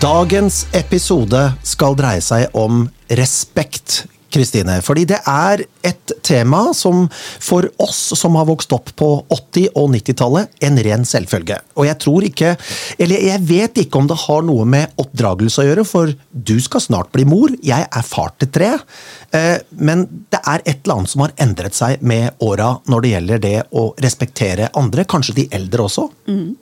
[0.00, 2.86] Dagens episode skal dreie seg om
[3.20, 4.06] respekt.
[4.30, 7.08] Kristine, fordi det er et tema som
[7.42, 11.58] for oss som har vokst opp på 80- og 90-tallet, en ren selvfølge.
[11.74, 12.52] Og jeg tror ikke
[13.02, 16.86] Eller jeg vet ikke om det har noe med oppdragelse å gjøre, for du skal
[16.86, 18.72] snart bli mor, jeg er far til tre.
[19.34, 23.14] Eh, men det er et eller annet som har endret seg med åra når det
[23.16, 26.06] gjelder det å respektere andre, kanskje de eldre også?
[26.30, 26.54] Mm.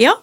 [0.00, 0.14] Ja,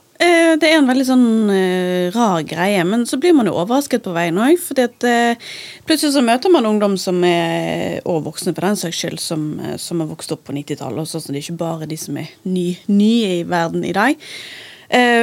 [0.60, 4.14] det er en veldig sånn uh, rar greie, men så blir man jo overrasket på
[4.16, 4.60] veien òg.
[4.84, 5.52] at uh,
[5.88, 9.46] plutselig så møter man ungdom som er og voksne for den saks skyld, som,
[9.80, 11.08] som har vokst opp på 90-tallet.
[11.08, 14.20] Sånn det er ikke bare de som er ny, nye i verden i dag.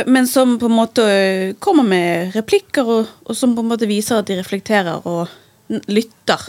[0.07, 1.05] men som på en måte
[1.59, 5.27] kommer med replikker, og, og, som på en måte viser at de reflekterer og
[5.91, 6.45] lytter.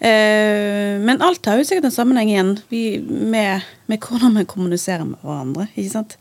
[0.00, 2.50] men alt har jo sikkert en sammenheng igjen
[3.06, 5.68] med, med hvordan vi kommuniserer med hverandre.
[5.76, 6.18] ikke sant?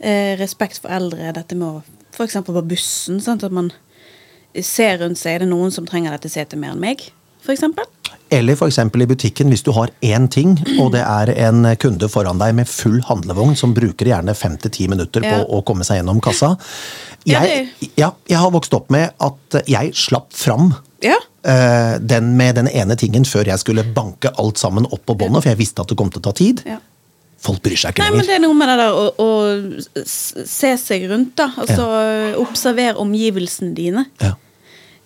[0.00, 2.40] Eh, respekt for eldre, dette med å F.eks.
[2.44, 3.20] på bussen.
[3.22, 3.44] Sant?
[3.46, 3.70] At man
[4.58, 5.36] ser rundt seg.
[5.38, 7.06] Er det noen som trenger dette setet mer enn meg?
[7.40, 7.86] For eksempel?
[8.30, 8.78] Eller f.eks.
[8.78, 12.68] i butikken, hvis du har én ting, og det er en kunde foran deg med
[12.70, 15.38] full handlevogn som bruker gjerne fem til ti minutter ja.
[15.38, 16.52] på å komme seg gjennom kassa.
[17.26, 17.66] Jeg,
[17.98, 20.70] ja, jeg, har vokst opp med at jeg slapp fram
[21.04, 21.16] ja.
[21.18, 25.42] uh, den med den ene tingen før jeg skulle banke alt sammen opp på båndet,
[25.42, 26.62] for jeg visste at det kom til å ta tid.
[27.40, 28.12] Folk bryr seg ikke lenger.
[28.12, 31.48] Nei, men Det er noe med det der å, å se seg rundt, da.
[31.62, 32.32] Altså ja.
[32.42, 34.04] observere omgivelsene dine.
[34.20, 34.34] Ja.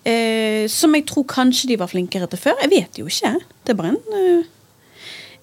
[0.05, 2.59] Eh, som jeg tror kanskje de var flinkere til før.
[2.65, 3.31] Jeg vet jo ikke.
[3.63, 4.83] Det er bare en, eh,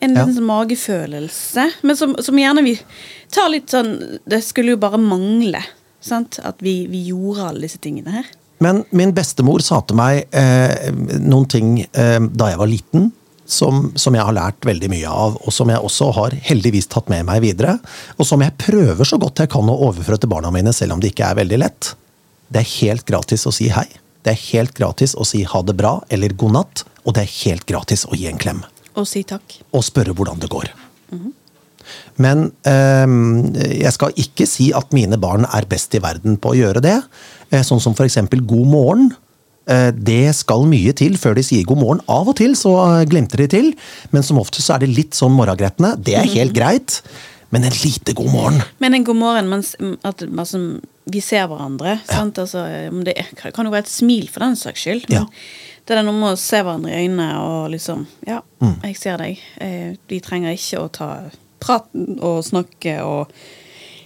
[0.04, 0.26] en ja.
[0.28, 1.64] sånn magefølelse.
[1.82, 2.76] Men som, som, gjerne vi
[3.32, 3.96] tar litt sånn
[4.28, 5.64] Det skulle jo bare mangle
[6.02, 6.38] sant?
[6.44, 8.30] at vi, vi gjorde alle disse tingene her.
[8.62, 13.10] Men min bestemor sa til meg eh, noen ting eh, da jeg var liten
[13.52, 17.10] som, som, jeg har lært veldig mye av, og som jeg også har heldigvis tatt
[17.12, 17.76] med meg videre.
[18.18, 21.02] Og som jeg prøver så godt jeg kan å overføre til barna mine, selv om
[21.02, 21.92] det ikke er veldig lett.
[22.52, 23.88] Det er helt gratis å si hei.
[24.22, 26.84] Det er helt gratis å si ha det bra eller god natt.
[27.02, 28.62] Og det er helt gratis å gi en klem.
[28.98, 29.60] Og si takk.
[29.74, 30.70] Og spørre hvordan det går.
[31.10, 31.32] Mm -hmm.
[32.16, 36.58] Men eh, jeg skal ikke si at mine barn er best i verden på å
[36.58, 37.02] gjøre det.
[37.50, 38.18] Eh, sånn som f.eks.
[38.30, 39.12] god morgen
[39.64, 42.00] det skal mye til før de sier god morgen.
[42.10, 42.72] Av og til så
[43.08, 43.72] glemter glimter de til,
[44.10, 45.96] men som oftest så er det litt sånn morgengretne.
[45.98, 47.00] Det er helt greit,
[47.52, 48.62] men en lite god morgen.
[48.78, 51.98] Men en god morgen mens at altså, vi ser hverandre.
[52.08, 52.22] Ja.
[52.24, 52.66] Altså,
[53.04, 55.08] det kan jo være et smil for den saks skyld.
[55.12, 55.26] Ja.
[55.86, 58.78] det er noe med å se hverandre i øynene og liksom Ja, mm.
[58.86, 59.42] jeg ser deg.
[59.60, 61.10] Eh, vi trenger ikke å ta
[61.62, 63.32] praten og snakke og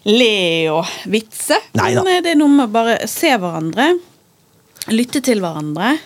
[0.07, 1.59] le og vitse.
[1.77, 2.05] Neida.
[2.07, 3.93] Men det er noe med å bare se hverandre
[4.93, 5.97] Lytte til hverandre.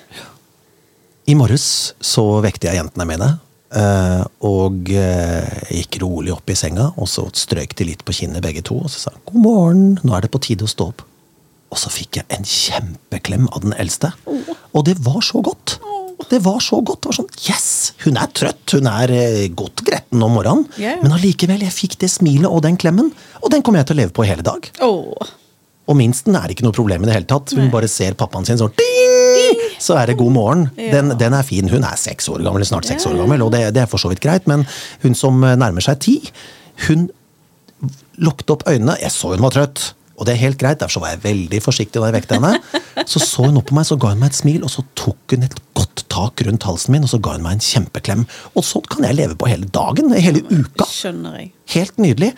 [1.28, 3.28] I morges så vekte jeg jentene mine.
[3.70, 8.42] Eh, og eh, gikk rolig opp i senga, og så strøk de litt på kinnet
[8.44, 8.78] begge to.
[8.80, 11.04] Og så sa god morgen, nå er det på tide å stå opp.
[11.70, 14.10] Og så fikk jeg en kjempeklem av den eldste.
[14.26, 15.76] Og det var så godt.
[16.30, 17.04] Det var så godt.
[17.04, 17.68] Det var sånn, Yes!
[18.02, 20.64] Hun er trøtt, hun er eh, godt gretten om morgenen.
[21.04, 23.12] Men allikevel, jeg fikk det smilet og den klemmen.
[23.44, 24.72] Og den kommer jeg til å leve på hele dag.
[24.82, 25.36] Oh.
[25.90, 27.52] Og minsten er ikke noe problem i det hele tatt.
[27.56, 27.72] Hun Nei.
[27.72, 29.62] bare ser pappaen sin sånn ding!
[29.82, 30.66] Så er det god morgen.
[30.76, 31.70] Den, den, er fin.
[31.70, 34.10] Hun er seks år gammel, snart seks år gammel, og det, det, er for så
[34.12, 34.46] vidt greit.
[34.50, 34.66] Men
[35.02, 36.18] hun som nærmer seg ti,
[36.86, 37.08] hun
[38.20, 38.98] lukket opp øynene.
[39.00, 39.90] Jeg så hun var trøtt.
[40.20, 42.80] Og det er helt greit, derfor var jeg veldig forsiktig da jeg vekket henne.
[43.08, 45.32] Så så hun opp på meg, så ga hun meg et smil, og så tok
[45.32, 48.24] hun et godt tak rundt halsen min, og så ga hun meg en kjempeklem.
[48.54, 50.86] Og sånn kan jeg leve på hele dagen, hele uka.
[50.86, 51.50] Skjønner jeg.
[51.70, 52.32] Helt nydelig.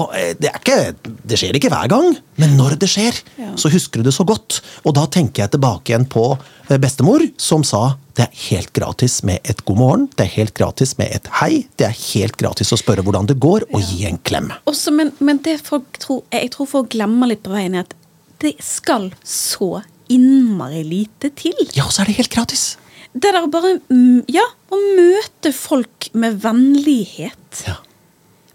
[0.00, 3.52] Og det det, ikke, det skjer ikke hver gang, men når det skjer, ja.
[3.60, 4.60] så husker du det så godt.
[4.86, 9.22] Og da tenker jeg tilbake igjen på eh, bestemor, som sa det er helt gratis
[9.24, 12.74] med et god morgen, det er helt gratis med et hei, det er helt gratis
[12.74, 13.86] å spørre hvordan det går, og ja.
[13.88, 14.50] gi en klem.
[14.68, 17.96] Også, men, men, det folk tror, jeg tror folk glemmer litt på veien, er at
[18.44, 19.80] det skal så
[20.12, 21.56] innmari lite til.
[21.72, 22.74] Ja, og så er det helt gratis.
[23.12, 27.64] Det der å bare mm, Ja, å møte folk med vennlighet.
[27.66, 27.78] Ja.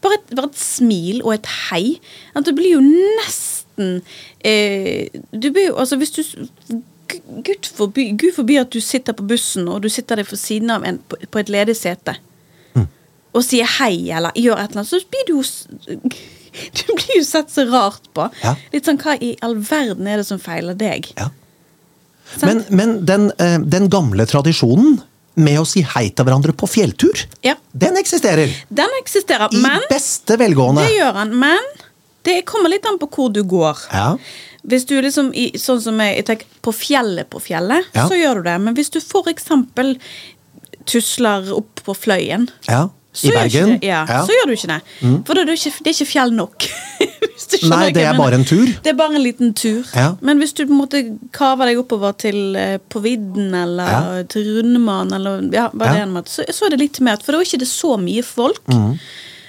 [0.01, 1.98] Bare, et, bare et, smil og et hei.
[2.38, 4.00] At det blir jo nesten
[4.45, 6.24] eh, Du blir jo Altså, hvis du
[7.07, 10.74] Gud forby, Gud forby at du sitter på bussen og du sitter deg for siden
[10.74, 12.18] av en på, på et ledig sete
[12.75, 12.83] mm.
[13.31, 15.45] og sier hei eller gjør et eller annet, så blir du jo
[16.75, 18.24] Du blir jo sett så rart på.
[18.42, 18.56] Ja.
[18.74, 21.12] Litt sånn hva i all verden er det som feiler deg?
[21.19, 21.30] Ja.
[22.41, 25.00] Men, men den, eh, den, gamle tradisjonen
[25.38, 27.53] med å si hei til hverandre på fjelltur, ja.
[27.71, 28.51] den eksisterer.
[28.74, 30.85] Den eksisterer, I men, beste velgående.
[30.85, 31.68] Det gjør han, men
[32.27, 33.85] det kommer litt an på hvor du går.
[33.94, 34.09] Ja.
[34.68, 35.29] Hvis du liksom,
[35.62, 38.07] sånn som jeg, jeg tenker, På fjellet, på fjellet, ja.
[38.09, 38.57] så gjør du det.
[38.65, 39.47] Men hvis du f.eks.
[40.89, 42.88] tusler opp på Fløyen, ja.
[43.17, 43.71] Så I Bergen?
[43.79, 44.21] det- Ja, Ja.
[44.21, 44.27] Mm.
[44.29, 44.81] så gjør du ikke det.
[45.27, 46.67] For da er det, ikke, det er ikke fjell nok.
[47.71, 48.65] Nei, det er bare en tur.
[48.83, 49.85] Det er bare en liten tur.
[49.95, 50.09] Ja.
[50.21, 51.01] Men hvis du på en måte
[51.35, 56.27] kaver deg oppover til eh, på vidden eller til Rundemann eller ja, hva det er,
[56.27, 57.17] så, så er det litt mer.
[57.23, 58.59] For da er ikke det så mye folk.
[58.67, 58.97] Mm.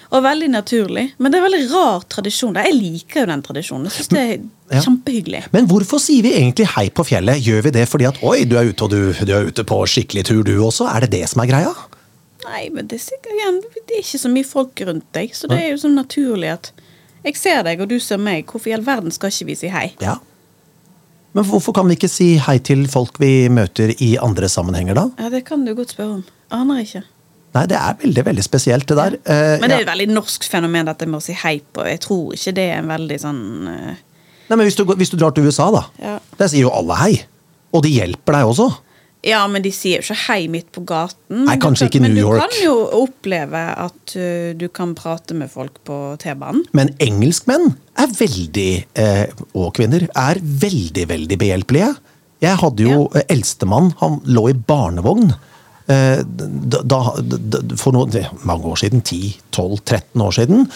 [0.09, 1.03] Og veldig naturlig.
[1.21, 2.55] Men det er veldig rar tradisjon.
[2.57, 3.91] Jeg liker jo den tradisjonen.
[3.91, 4.39] Jeg synes det er
[4.69, 4.81] Ja.
[4.85, 5.43] kjempehyggelig.
[5.53, 7.41] Men hvorfor sier vi egentlig hei på fjellet?
[7.45, 9.79] Gjør vi det fordi at oi, du er ute og du, du er ute på
[9.89, 10.85] skikkelig tur du også?
[10.95, 11.73] Er det det som er greia?
[12.47, 15.51] Nei, men det er sikkert igjen Det er ikke så mye folk rundt deg, så
[15.51, 16.71] det er jo sånn naturlig at
[17.27, 18.47] jeg ser deg, og du ser meg.
[18.47, 19.89] Hvorfor i all verden skal ikke vi si hei?
[20.01, 20.17] Ja.
[21.37, 25.07] Men hvorfor kan vi ikke si hei til folk vi møter i andre sammenhenger, da?
[25.19, 26.25] Ja, Det kan du godt spørre om.
[26.55, 27.03] Aner ikke.
[27.57, 29.17] Nei, det er veldig, veldig spesielt, det der.
[29.25, 31.85] Uh, Men det er et veldig norsk fenomen, dette med å si hei på.
[31.89, 34.05] Jeg tror ikke det er en veldig sånn uh...
[34.49, 35.83] Nei, men hvis du, hvis du drar til USA, da.
[36.01, 36.15] Ja.
[36.39, 37.13] Der sier jo alle hei.
[37.77, 38.71] Og de hjelper deg også.
[39.27, 41.43] Ja, men de sier jo ikke hei midt på gaten.
[41.49, 42.39] Nei, kanskje ikke i New York.
[42.39, 46.63] Men du kan jo oppleve at uh, du kan prate med folk på T-banen.
[46.79, 49.25] Men engelskmenn er veldig, eh,
[49.59, 51.91] og kvinner, er veldig, veldig behjelpelige.
[52.45, 53.25] Jeg hadde jo ja.
[53.35, 55.33] eldstemann, han lå i barnevogn.
[55.91, 57.03] eh, Da, da,
[57.81, 58.15] for noen,
[58.47, 60.69] mange år siden, 10-12-13 år siden.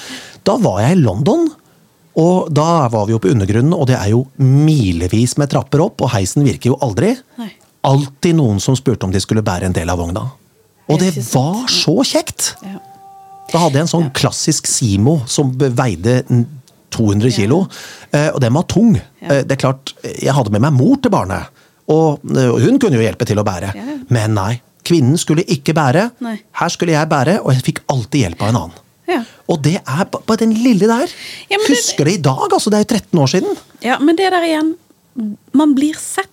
[0.42, 1.46] Da var jeg i London,
[2.18, 6.02] og da var vi jo på undergrunnen, og det er jo milevis med trapper opp,
[6.02, 7.14] og heisen virker jo aldri.
[7.38, 7.52] Nei.
[7.84, 10.26] Alltid noen som spurte om de skulle bære en del av vogna.
[10.88, 12.52] Og Det var så kjekt!
[13.52, 16.23] Da hadde jeg en sånn klassisk Simo som veide
[16.93, 17.62] 200 kilo,
[18.12, 18.94] eh, og den var tung.
[19.20, 21.49] Eh, Det er klart, Jeg hadde med meg mor til barnet,
[21.88, 23.73] og eh, hun kunne jo hjelpe til å bære.
[24.11, 26.11] Men nei, kvinnen skulle ikke bære.
[26.52, 28.78] Her skulle jeg bære, og jeg fikk alltid hjelp av en annen.
[29.08, 29.25] Ja.
[29.49, 31.08] Og det er bare den lille der.
[31.50, 32.70] Ja, men det- Husker det i dag, altså.
[32.70, 33.56] Det er jo 13 år siden.
[33.82, 34.76] ja, men det der igjen
[35.52, 36.28] Man blir sett.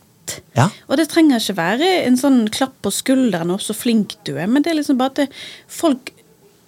[0.57, 0.69] Ja.
[0.87, 4.47] Og det trenger ikke være en sånn klapp på skulderen og så flink du er,
[4.47, 5.27] men det er liksom bare at det,
[5.67, 6.13] folk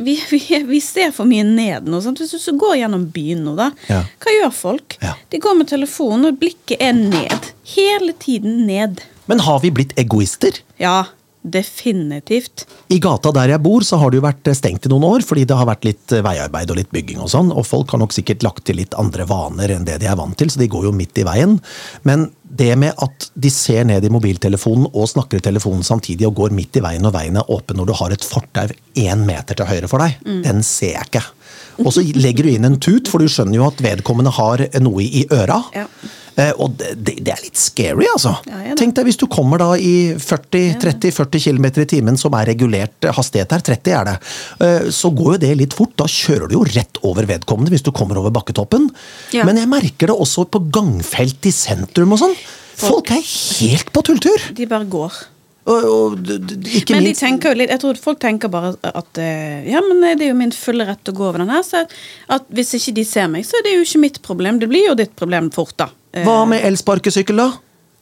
[0.01, 1.99] vi, vi, vi ser for mye ned nå.
[2.01, 2.17] Sant?
[2.23, 4.01] Hvis du så går gjennom byen nå, da, Ja.
[4.23, 4.97] hva gjør folk?
[5.05, 5.13] Ja.
[5.29, 7.51] De går med telefonen, og blikket er ned.
[7.75, 9.03] Hele tiden ned.
[9.29, 10.57] Men har vi blitt egoister?
[10.81, 11.03] Ja,
[11.71, 12.65] definitivt.
[12.93, 15.45] I gata der jeg bor, så har det jo vært stengt i noen år, fordi
[15.49, 18.13] det har vært litt eh, veiarbeid og litt bygging og sånn, og folk har nok
[18.15, 20.89] sikkert lagt til litt andre vaner enn det de er vant til, så de går
[20.89, 21.57] jo midt i veien.
[22.07, 26.35] Men det med at de ser ned i mobiltelefonen og snakker i telefonen samtidig og
[26.41, 28.67] går midt i veien og veien er åpen når du har et fortau
[28.99, 31.23] én meter til høyre for deg, den ser jeg ikke.
[31.85, 35.05] Og så legger du inn en tut, for du skjønner jo at vedkommende har noe
[35.05, 35.61] i øra.
[35.75, 35.87] Ja.
[36.39, 38.33] Eh, og det, det, er litt scary, altså.
[38.47, 38.75] Ja, ja.
[38.79, 43.51] Tenk deg hvis du kommer da i 40-30-40 km i timen, som er regulert hastighet
[43.55, 44.15] her, 30 er det,
[44.63, 45.93] eh, så går jo det litt fort.
[45.99, 48.89] Da kjører du jo rett over vedkommende hvis du kommer over bakketoppen.
[49.35, 49.45] Ja.
[49.47, 52.39] Men jeg merker det også på gangfelt i sentrum og sånn.
[52.81, 54.49] Folk er helt på tulltur!
[54.57, 55.21] De bare går.
[55.69, 59.67] Og, og ikke Men de tenker jo litt, jeg tror folk tenker bare at eh,
[59.69, 61.61] ja, men det er jo min fulle rett å gå over den her.
[61.65, 61.83] Så
[62.33, 64.61] at hvis ikke de ser meg, så er det jo ikke mitt problem.
[64.61, 65.91] Det blir jo ditt problem fort, da.
[66.11, 67.51] Hva med elsparkesykkel, da?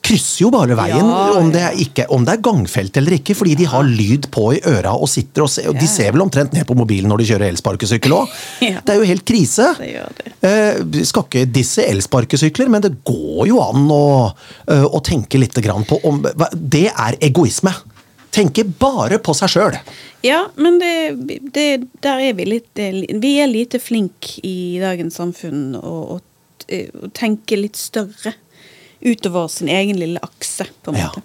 [0.09, 3.57] Krysser jo bare veien, Ja, om, det ikke, om det er gangfelt eller ikke, fordi
[3.59, 6.55] de har lyd på i øra og sitter og ser, og De ser vel omtrent
[6.55, 8.37] ned på mobilen når de kjører elsparkesykkel òg.
[8.69, 8.79] Ja.
[8.85, 9.67] Det er jo helt krise.
[9.77, 10.31] Det det.
[10.45, 14.03] Eh, skal ikke disse elsparkesykler, men det går jo an å,
[14.71, 16.23] eh, å tenke litt grann på om
[16.53, 17.73] Det er egoisme.
[18.31, 19.77] Tenke bare på seg sjøl.
[20.25, 20.93] Ja, men det,
[21.55, 21.67] det,
[22.03, 26.19] der er vi litt Vi er lite flink i dagens samfunn å,
[26.69, 28.35] å, å tenke litt større
[29.01, 31.07] utover sin egen lille akse, på en Ja.
[31.09, 31.21] måte.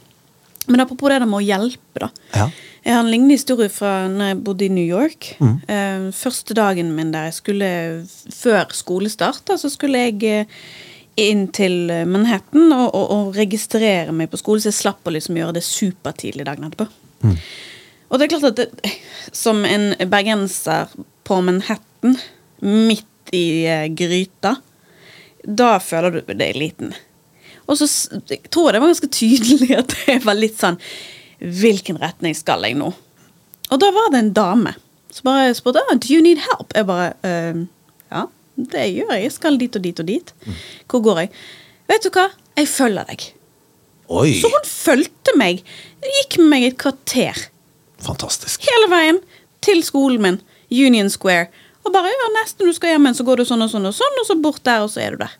[0.66, 2.08] Men apropos det med å hjelpe, da.
[2.32, 2.46] Ja.
[2.84, 5.36] Jeg har en lignende historie fra når jeg bodde i New York.
[5.40, 5.54] Mm.
[5.68, 7.68] Eh, første dagen min der jeg skulle
[8.32, 10.46] Før skolestart, da, så skulle jeg eh,
[11.16, 15.36] inn til Manhattan og, og, og registrere meg på skole, så jeg slapp å liksom
[15.36, 16.88] gjøre det supertidlig dagen etterpå.
[17.24, 17.36] Mm.
[18.10, 18.94] Og det er klart at det,
[19.32, 20.92] som en bergenser
[21.24, 22.16] på Manhattan,
[22.64, 24.56] midt i eh, gryta,
[25.46, 26.94] da føler du deg liten.
[27.68, 27.86] Og så
[28.28, 30.76] jeg tror jeg det var ganske tydelig at jeg var litt sånn
[31.44, 32.90] Hvilken retning skal jeg nå?
[33.72, 34.74] Og da var det en dame
[35.14, 36.72] som bare spurte oh, Do you need help?
[36.76, 37.64] Jeg bare «Ehm,
[38.12, 39.22] Ja, det gjør jeg.
[39.26, 40.32] Jeg skal dit og dit og dit.
[40.90, 41.30] Hvor går jeg?
[41.90, 42.28] Vet du hva?
[42.56, 43.24] Jeg følger deg.
[44.14, 45.62] Oi, Så hun fulgte meg.
[46.04, 47.46] Gikk med meg et kvarter
[48.04, 48.66] fantastisk.
[48.68, 49.18] hele veien
[49.64, 51.48] til skolen min, Union Square.
[51.84, 53.96] Og bare ja, nesten du skal hjem igjen, så går du sånn og sånn og
[53.96, 55.34] sånn, og så bort der, og så er du der.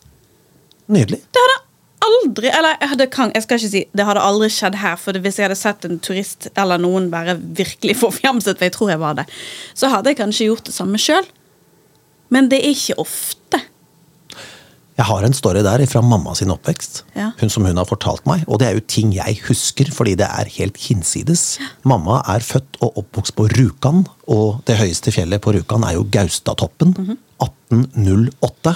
[0.93, 1.21] Nydelig.
[1.33, 1.61] Det hadde
[2.05, 5.39] aldri Eller jeg, hadde, jeg skal ikke si det hadde aldri skjedd her, for hvis
[5.39, 9.17] jeg hadde sett en turist eller noen være virkelig forfjamset, for jeg tror jeg var
[9.17, 9.25] det,
[9.73, 11.25] så hadde jeg kanskje gjort det samme sjøl.
[12.33, 13.61] Men det er ikke ofte.
[14.95, 17.31] Jeg har en story der fra mamma sin oppvekst, Ja.
[17.39, 18.45] hun som hun har fortalt meg.
[18.47, 21.57] Og det er jo ting jeg husker, fordi det er helt hinsides.
[21.83, 26.05] Mamma er født og oppvokst på Rjukan, og det høyeste fjellet på Rjukan er jo
[26.09, 26.95] Gaustatoppen.
[27.43, 28.75] 1808.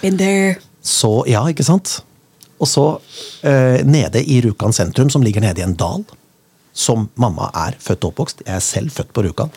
[0.00, 0.56] Been there.
[0.82, 2.00] Så, ja, ikke sant?
[2.62, 2.86] Og så
[3.44, 6.04] eh, nede i Rjukan sentrum, som ligger nede i en dal,
[6.72, 8.42] som mamma er født og oppvokst.
[8.46, 9.50] Jeg er selv født på Rjukan.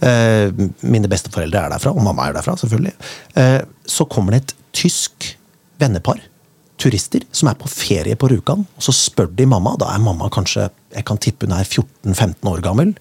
[0.00, 0.48] Eh,
[0.88, 2.94] mine besteforeldre er derfra, og mamma er derfra, selvfølgelig.
[3.36, 5.32] Eh, så kommer det et tysk
[5.80, 6.20] vennepar,
[6.80, 8.66] turister, som er på ferie på Rjukan.
[8.76, 12.50] Og så spør de mamma, da er mamma kanskje jeg kan tippe hun er 14-15
[12.50, 12.94] år gammel.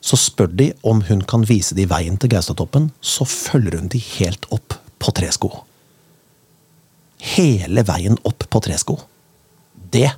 [0.00, 2.92] Så spør de om hun kan vise de veien til Gaustatoppen.
[3.02, 5.50] Så følger hun de helt opp på tresko
[7.18, 8.98] hele veien opp på tresko.
[9.90, 10.10] Det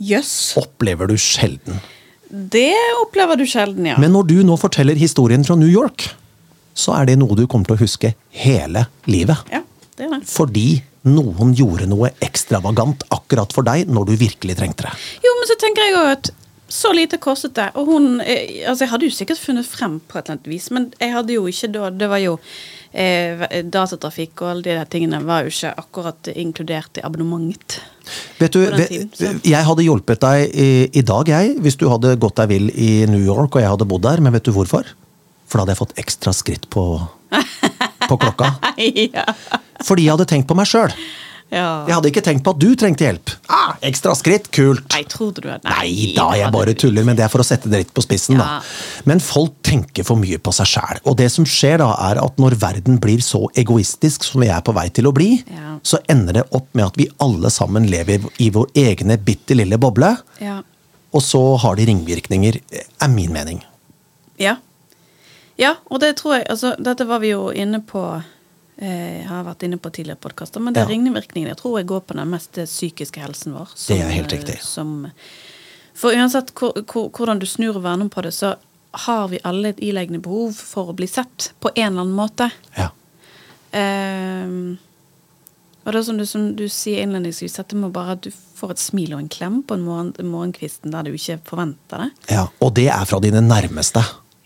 [0.00, 0.54] yes.
[0.60, 1.80] opplever du sjelden.
[2.28, 3.98] Det opplever du sjelden, ja.
[4.00, 6.08] Men når du nå forteller historien fra New York,
[6.74, 9.44] så er det noe du kommer til å huske hele livet.
[9.52, 9.62] ja,
[10.00, 10.20] det det.
[10.30, 10.68] Fordi
[11.04, 14.94] noen gjorde noe ekstravagant akkurat for deg når du virkelig trengte det.
[15.24, 16.32] Jo, men så tenker jeg jo at
[16.74, 17.68] så lite kostet det.
[17.78, 20.70] Og hun eh, Altså, jeg hadde jo sikkert funnet frem på et eller annet vis,
[20.74, 22.38] men jeg hadde jo ikke da Det var jo
[22.90, 27.78] eh, Datatrafikk og alle de der tingene var jo ikke akkurat inkludert i abonnementet.
[28.40, 29.40] Vet du, tiden.
[29.44, 33.06] Jeg hadde hjulpet deg i, i dag, jeg, hvis du hadde gått deg vill i
[33.08, 34.24] New York og jeg hadde bodd der.
[34.24, 34.88] Men vet du hvorfor?
[35.44, 36.88] For da hadde jeg fått ekstra skritt på,
[38.10, 38.54] på klokka.
[39.14, 39.24] ja.
[39.84, 40.92] Fordi jeg hadde tenkt på meg sjøl.
[41.54, 41.84] ja.
[41.86, 43.30] Jeg hadde ikke tenkt på at du trengte hjelp.
[43.52, 44.86] Ah, ekstra skritt, kult.
[44.94, 47.46] Nei, trodde du at Nei da, det jeg bare tuller, men det er for å
[47.46, 48.40] sette det litt på spissen.
[48.40, 48.58] Ja.
[48.58, 49.02] da.
[49.06, 51.02] Men folk tenker for mye på seg sjæl.
[51.04, 54.64] Og det som skjer da, er at når verden blir så egoistisk som vi er
[54.66, 55.76] på vei til å bli, Ja.
[55.84, 59.78] så ender det opp med at vi alle sammen lever i vår egne bitte lille
[59.78, 60.14] boble.
[60.42, 60.62] Ja.
[61.14, 62.56] Og så har de ringvirkninger,
[63.04, 63.60] er min mening.
[64.42, 64.56] Ja.
[65.56, 68.02] Ja, og det tror jeg altså, Dette var vi jo inne på
[68.78, 70.88] eh, har vært inne på tidligere podkaster, men det Ja.
[70.90, 73.68] ringvirkningene tror jeg går på den mest psykiske helsen vår.
[73.86, 74.56] Det er helt eh, riktig.
[74.66, 75.10] Som,
[75.94, 78.56] for uansett hvor, hvor, hvordan du snur og verner på det, så
[79.06, 82.50] har vi alle et ileggende behov for å bli sett på en eller annen måte.
[82.78, 82.90] Ja.
[83.74, 84.78] Eh,
[85.84, 88.70] og det er som du, som du sier innledningsvis, dette med bare at du får
[88.72, 92.10] et smil og en klem på en morgen, morgenkvisten der du ikke forventer det.
[92.32, 92.46] ja.
[92.64, 94.00] Og det er fra dine nærmeste.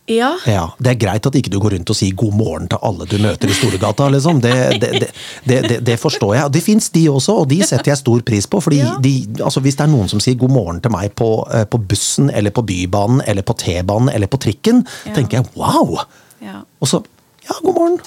[0.08, 0.30] Ja.
[0.46, 3.04] Ja, Det er greit at ikke du går rundt og sier god morgen til alle
[3.06, 4.08] du møter i Storegata.
[4.08, 4.40] liksom.
[4.40, 5.10] Det, det,
[5.44, 6.52] det, det, forstår jeg.
[6.52, 8.60] Det fins de også, og de setter jeg stor pris på.
[8.64, 8.94] fordi Ja.
[9.04, 9.12] de,
[9.44, 12.30] altså Hvis det er noen som sier god morgen til meg på, eh, på bussen,
[12.30, 15.14] eller på Bybanen, eller på T-banen eller på trikken, Ja.
[15.14, 15.98] tenker jeg wow!
[16.42, 16.60] ja.
[16.80, 17.02] Og så
[17.44, 17.98] ja, god morgen.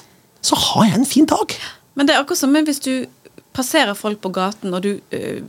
[0.41, 1.53] Så har jeg en fin dag.
[1.95, 3.05] Men det er akkurat som hvis du
[3.53, 5.41] passerer folk på gaten, og du øh,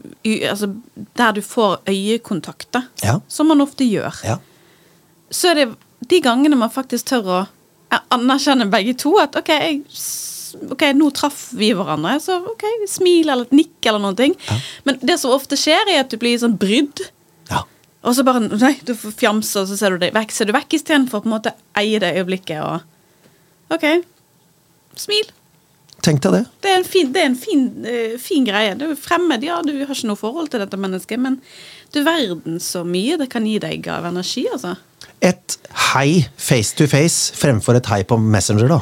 [0.50, 0.68] altså,
[1.16, 3.18] Der du får øyekontakter, Ja.
[3.28, 4.36] som man ofte gjør, Ja.
[5.30, 5.68] så er det
[6.08, 7.40] de gangene man faktisk tør å
[8.14, 9.80] anerkjenne begge to at OK, jeg,
[10.72, 14.36] ok, nå traff vi hverandre, så ok, smil eller et nikk eller noen ting.
[14.88, 17.04] Men det som ofte skjer, er at du blir sånn brydd.
[17.50, 17.64] ja.
[18.02, 20.32] Og så bare Nei, du får fjamse, og så ser du deg vekk.
[20.34, 23.86] Ser du vekk istedenfor å på en måte eie det øyeblikket og OK,
[24.98, 25.30] smil.
[26.02, 26.40] Tenk deg det.
[26.64, 28.74] Det er en fin, det er en fin, uh, fin greie.
[28.76, 31.38] Du er fremmed, ja, du har ikke noe forhold til dette mennesket, men
[31.94, 34.74] du verden så mye det kan gi deg av energi, altså.
[35.22, 35.58] Et
[35.92, 38.80] hei face to face fremfor et hei på Messenger, da.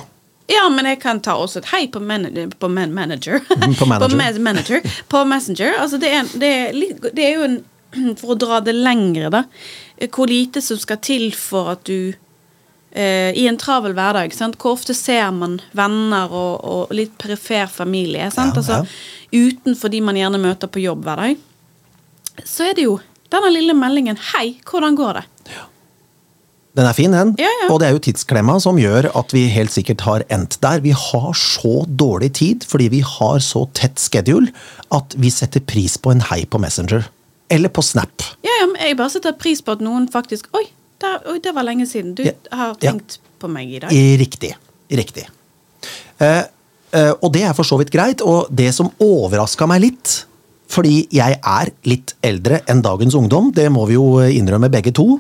[0.51, 2.25] Ja, men jeg kan ta også et hei på, man
[2.59, 3.39] på man manager.
[3.79, 4.17] På manager.
[4.19, 4.81] ma- manager.
[5.09, 5.77] På Messenger.
[5.79, 7.61] Altså, det er, det, er, det er jo en
[8.21, 9.45] For å dra det lengre, da.
[10.15, 12.13] Hvor lite som skal til for at du
[12.95, 14.55] eh, I en travel hverdag, sant?
[14.63, 18.31] hvor ofte ser man venner og, og litt perifer familie?
[18.31, 18.57] Sant?
[18.57, 18.85] Altså,
[19.35, 21.43] Utenfor de man gjerne møter på jobb hver dag.
[22.47, 22.97] Så er det jo
[23.31, 25.27] denne lille meldingen 'Hei, hvordan går det?'
[26.79, 27.33] Den er fin, den.
[27.41, 27.69] Ja, ja.
[27.73, 30.83] Og det er jo tidsklemma som gjør at vi helt sikkert har endt der.
[30.85, 34.53] Vi har så dårlig tid fordi vi har så tett schedule
[34.95, 37.09] at vi setter pris på en hei på Messenger.
[37.51, 38.23] Eller på Snap.
[38.47, 40.69] Ja, ja, men jeg bare setter pris på at noen faktisk Oi,
[41.03, 42.15] der, oi det var lenge siden.
[42.15, 43.91] Du Ja, har tenkt på meg i dag.
[44.21, 44.55] Riktig.
[44.91, 45.27] Riktig.
[46.23, 46.43] Eh,
[46.95, 48.23] eh, og det er for så vidt greit.
[48.23, 50.21] Og det som overraska meg litt,
[50.71, 55.17] fordi jeg er litt eldre enn dagens ungdom, det må vi jo innrømme begge to.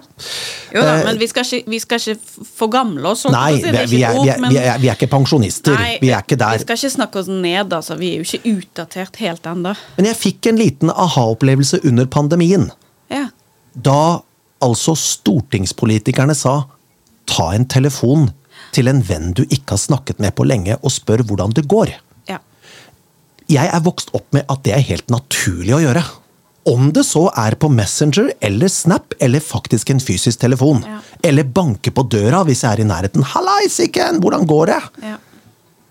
[0.71, 3.26] Jo da, Eh, men vi skal ikke, vi skal ikke forgamle oss.
[3.33, 3.66] Nei, si.
[3.66, 5.76] Er, er, er, vi, er, vi er ikke pensjonister.
[5.76, 6.59] Nei, vi er ikke der.
[6.59, 7.97] Vi skal ikke snakke oss ned, altså.
[8.00, 9.75] Vi er jo ikke utdatert helt ennå.
[9.99, 12.69] Men jeg fikk en liten aha-opplevelse under pandemien.
[13.11, 13.28] Ja.
[13.75, 14.21] Da
[14.61, 16.61] altså stortingspolitikerne sa
[17.30, 18.28] ta en telefon
[18.75, 21.95] til en venn du ikke har snakket med på lenge, og spør hvordan det går.
[23.50, 26.04] Jeg er vokst opp med at det er helt naturlig å gjøre.
[26.71, 30.85] Om det så er på Messenger eller Snap eller faktisk en fysisk telefon.
[30.87, 31.00] Ja.
[31.30, 33.25] Eller banke på døra hvis jeg er i nærheten.
[33.25, 35.16] 'Hallaisiken, hvordan går det?' Ja.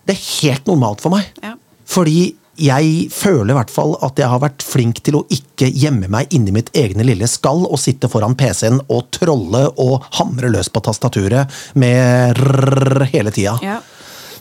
[0.06, 1.26] Det er helt normalt for meg.
[1.42, 1.54] Ja.
[1.86, 6.10] Fordi jeg føler i hvert fall at jeg har vært flink til å ikke gjemme
[6.12, 10.68] meg inni mitt egne lille skall og sitte foran PC-en og trolle og hamre løs
[10.72, 11.50] på tastaturet
[11.80, 13.56] med rrrr hele tida.
[13.64, 13.78] Ja.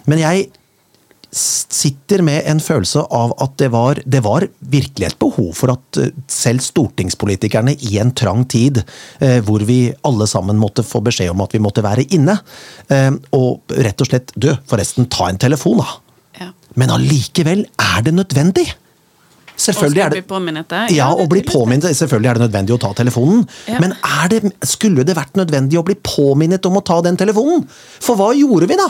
[0.09, 0.49] Men jeg
[1.31, 5.99] sitter med en følelse av at det var, det var virkelig et behov for at
[6.01, 8.81] eh, selv stortingspolitikerne i en trang tid,
[9.21, 12.39] eh, hvor vi alle sammen måtte få beskjed om at vi måtte være inne,
[12.89, 15.89] eh, og rett og slett Du, forresten, ta en telefon, da.
[16.39, 16.51] Ja.
[16.79, 18.67] Men allikevel er det nødvendig.
[19.59, 21.89] Selvfølgelig er det ja, og bli påminnet.
[21.97, 23.41] Selvfølgelig er det nødvendig å ta telefonen.
[23.67, 23.81] Ja.
[23.83, 27.65] Men er det, skulle det vært nødvendig å bli påminnet om å ta den telefonen?
[27.99, 28.87] For hva gjorde vi da?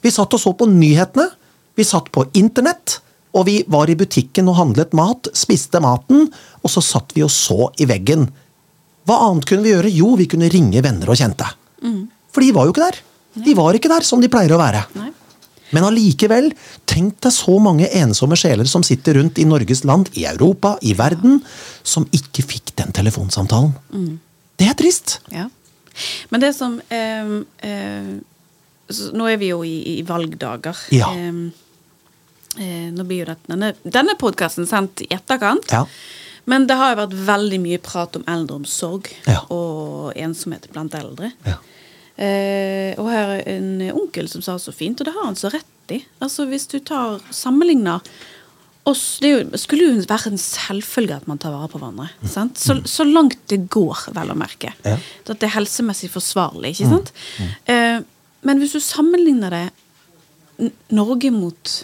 [0.00, 1.28] Vi satt og så på nyhetene.
[1.80, 3.00] Vi satt på internett.
[3.32, 6.26] Og vi var i butikken og handlet mat, spiste maten,
[6.60, 8.24] og så satt vi og så i veggen.
[9.06, 9.92] Hva annet kunne vi gjøre?
[9.94, 11.46] Jo, vi kunne ringe venner og kjente.
[12.34, 12.98] For de var jo ikke der.
[13.46, 14.82] De var ikke der som de pleier å være.
[14.98, 15.12] Nei.
[15.70, 16.50] Men allikevel,
[16.90, 20.96] tenk deg så mange ensomme sjeler som sitter rundt i Norges land, i Europa, i
[20.98, 21.38] verden,
[21.86, 24.18] som ikke fikk den telefonsamtalen.
[24.58, 25.20] Det er trist.
[25.30, 25.46] Ja.
[26.34, 27.32] Men det som eh,
[27.66, 28.12] eh,
[29.14, 30.78] Nå er vi jo i, i valgdager.
[30.90, 31.14] Ja.
[31.14, 31.69] Eh,
[32.58, 35.70] nå blir jo dette, denne, denne podkasten sendt i etterkant.
[35.70, 35.84] Ja.
[36.50, 39.42] Men det har jo vært veldig mye prat om eldreomsorg Ja.
[39.54, 41.30] og ensomhet blant eldre.
[41.46, 41.58] Ja.
[42.20, 45.48] Eh, og her er en onkel som sa så fint, og det har han så
[45.52, 46.02] rett i.
[46.20, 48.00] Altså Hvis du tar sammenligner
[48.86, 52.08] oss Det jo, skulle jo være en selvfølge at man tar vare på hverandre.
[52.26, 52.56] Sant?
[52.58, 54.72] Så, så langt det går, vel å merke.
[54.84, 54.96] Ja.
[55.28, 56.72] At det er helsemessig forsvarlig.
[56.74, 57.12] ikke sant?
[57.68, 58.00] Eh,
[58.42, 59.66] men hvis du sammenligner det
[60.92, 61.74] Norge mot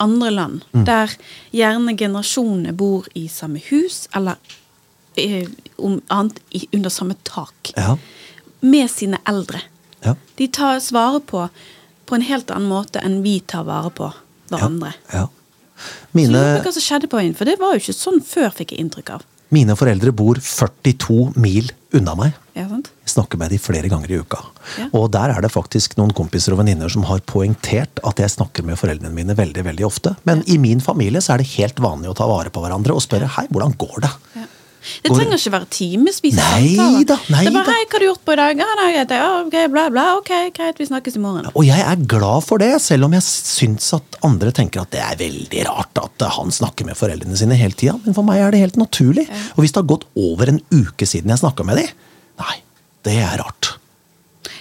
[0.00, 1.12] andre land, der
[1.54, 4.36] gjerne generasjonene bor i samme hus, eller
[5.16, 6.40] eh, om annet
[6.72, 7.96] under samme tak, Ja.
[8.60, 9.60] med sine eldre.
[10.04, 10.14] Ja.
[10.36, 11.48] De tas vare på
[12.08, 14.12] på en helt annen måte enn vi tar vare på
[14.48, 14.94] hverandre.
[15.12, 15.18] ja.
[15.18, 15.28] ja.
[16.10, 18.22] Mine, jeg lurer på hva som skjedde på øyen, for det var jo ikke sånn
[18.24, 19.26] før, fikk jeg inntrykk av.
[19.54, 22.36] mine foreldre bor 42 mil unna meg.
[22.58, 22.66] Ja.
[22.68, 24.40] Jeg snakker med dem flere ganger i uka.
[24.76, 24.88] Ja.
[24.98, 28.66] Og der er det faktisk noen kompiser og venninner som har poengtert at jeg snakker
[28.66, 30.14] med foreldrene mine veldig veldig ofte.
[30.28, 33.04] Men i min familie så er det helt vanlig å ta vare på hverandre og
[33.04, 34.12] spørre hei, hvordan går det?
[34.88, 35.08] Ja.
[35.08, 37.24] Det trenger ikke være timevis samtaler.
[37.30, 39.08] nei det er bare 'Hei, hva har du gjort på i dag?' Ja, nei, jeg,
[39.10, 40.06] ja, ok, bla, bla.
[40.18, 41.50] Ok, greit, vi snakkes i morgen.
[41.54, 45.02] Og jeg er glad for det, selv om jeg syns at andre tenker at det
[45.04, 47.98] er veldig rart at han snakker med foreldrene sine hele tida.
[48.04, 49.28] Men for meg er det helt naturlig.
[49.56, 51.92] Og hvis det har gått over en uke siden jeg snakka med dem,
[52.40, 52.56] nei,
[53.04, 53.74] det er rart.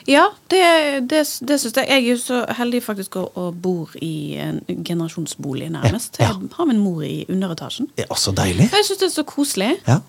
[0.07, 0.63] Ja, det,
[1.11, 1.87] det, det syns jeg.
[1.87, 6.15] Jeg er jo så heldig faktisk å, å bor i en generasjonsbolig, nærmest.
[6.21, 6.37] Ja, ja.
[6.39, 7.89] Jeg har min mor i underetasjen.
[7.97, 8.69] Det er også deilig.
[8.71, 9.73] Jeg syns det er så koselig.
[9.87, 9.99] Ja.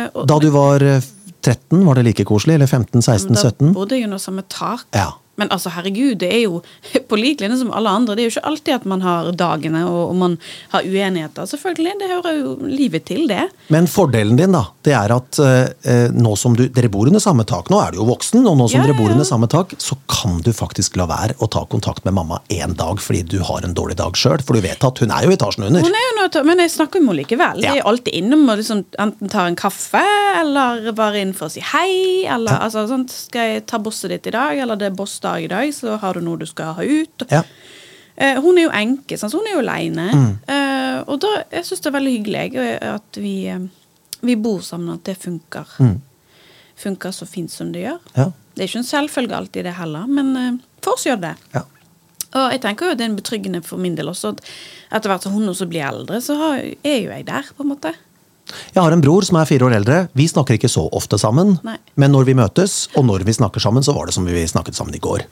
[0.00, 1.00] Eh, og, Da du var eh,
[1.42, 2.58] 13, var det like koselig?
[2.58, 3.34] Eller 15, 16, 17?
[3.34, 3.74] da 17?
[3.76, 4.86] bodde jeg under samme tak.
[4.96, 5.10] Ja.
[5.40, 6.60] Men altså, herregud, det er jo
[7.10, 8.16] på lik linje som alle andre.
[8.16, 10.36] Det er jo ikke alltid at man har dagene og, man
[10.74, 11.48] har uenigheter.
[11.48, 13.46] Selvfølgelig, det hører jo livet til, det.
[13.72, 17.44] Men fordelen din da, det er at eh, nå som du, dere bor under samme
[17.48, 19.74] tak, nå er du jo voksen, og nå som Ja, dere bor under samme tak,
[19.80, 23.38] så kan du faktisk la være å ta kontakt med mamma en dag fordi du
[23.46, 24.40] har en dårlig dag sjøl.
[24.44, 25.84] For du vet at hun er jo i etasjen under.
[25.84, 27.62] Hun er jo til, men jeg snakker med henne likevel.
[27.62, 27.74] Ja.
[27.74, 30.02] Jeg er alltid innom og liksom enten tar en kaffe,
[30.40, 32.26] eller bare inn for å si hei.
[32.30, 35.48] Eller altså, sånn, skal jeg ta bosset ditt i dag, eller det er bossdag i
[35.50, 37.26] dag, så har du noe du skal ha ut.
[37.30, 37.44] Ja.
[38.16, 40.08] Eh, hun er jo enke, så hun er jo aleine.
[40.10, 40.30] Mm.
[40.54, 42.44] Eh, og da, jeg syns det er veldig hyggelig
[42.90, 43.66] at vi, eh,
[44.20, 45.76] vi bor sammen, at det funker.
[46.80, 48.00] Funker så fint som det gjør.
[48.10, 48.16] Mm.
[48.18, 48.30] Ja.
[48.54, 51.34] Det er ikke en selvfølge alltid, det heller, men eh, for oss gjør det.
[51.54, 51.64] Ja.
[52.30, 54.42] Og jeg tenker jo det er en betryggende for min del også, at
[54.98, 57.72] etter hvert som hun også blir eldre, så har, er jo jeg der, på en
[57.72, 57.94] måte.
[58.74, 60.08] Jeg har en bror som er fire år eldre.
[60.14, 61.58] Vi snakker ikke så ofte sammen.
[61.66, 61.76] Nei.
[61.96, 64.74] Men når vi møtes, og når vi snakker sammen, så var det som vi snakket
[64.78, 65.24] sammen i går.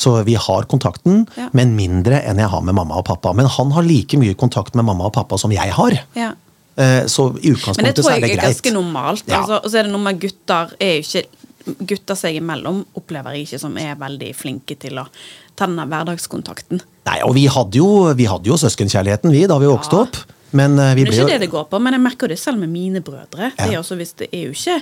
[0.00, 1.48] Så vi har kontakten, Ja.
[1.52, 3.34] men mindre enn jeg har med mamma og pappa.
[3.34, 5.98] Men han har like mye kontakt med mamma og pappa som jeg har.
[6.16, 6.32] Ja.
[6.76, 7.76] Eh, Så i Men det greit.
[7.76, 9.24] tror det tror jeg er ganske normalt.
[9.28, 9.40] Ja.
[9.42, 11.24] Altså, og så er det noe med gutter er ikke
[11.86, 15.06] Gutter seg imellom opplever jeg ikke som er veldig flinke til å
[15.54, 16.80] ta den hverdagskontakten.
[17.06, 20.00] Nei, og vi hadde jo, vi hadde jo søskenkjærligheten, vi, da vi vokste Ja.
[20.06, 20.16] opp.
[20.56, 22.38] Men uh, vi Det er ikke jo det det går på, men jeg merker det
[22.40, 23.52] selv med mine brødre.
[23.56, 24.80] Det er også hvis det er jo ikke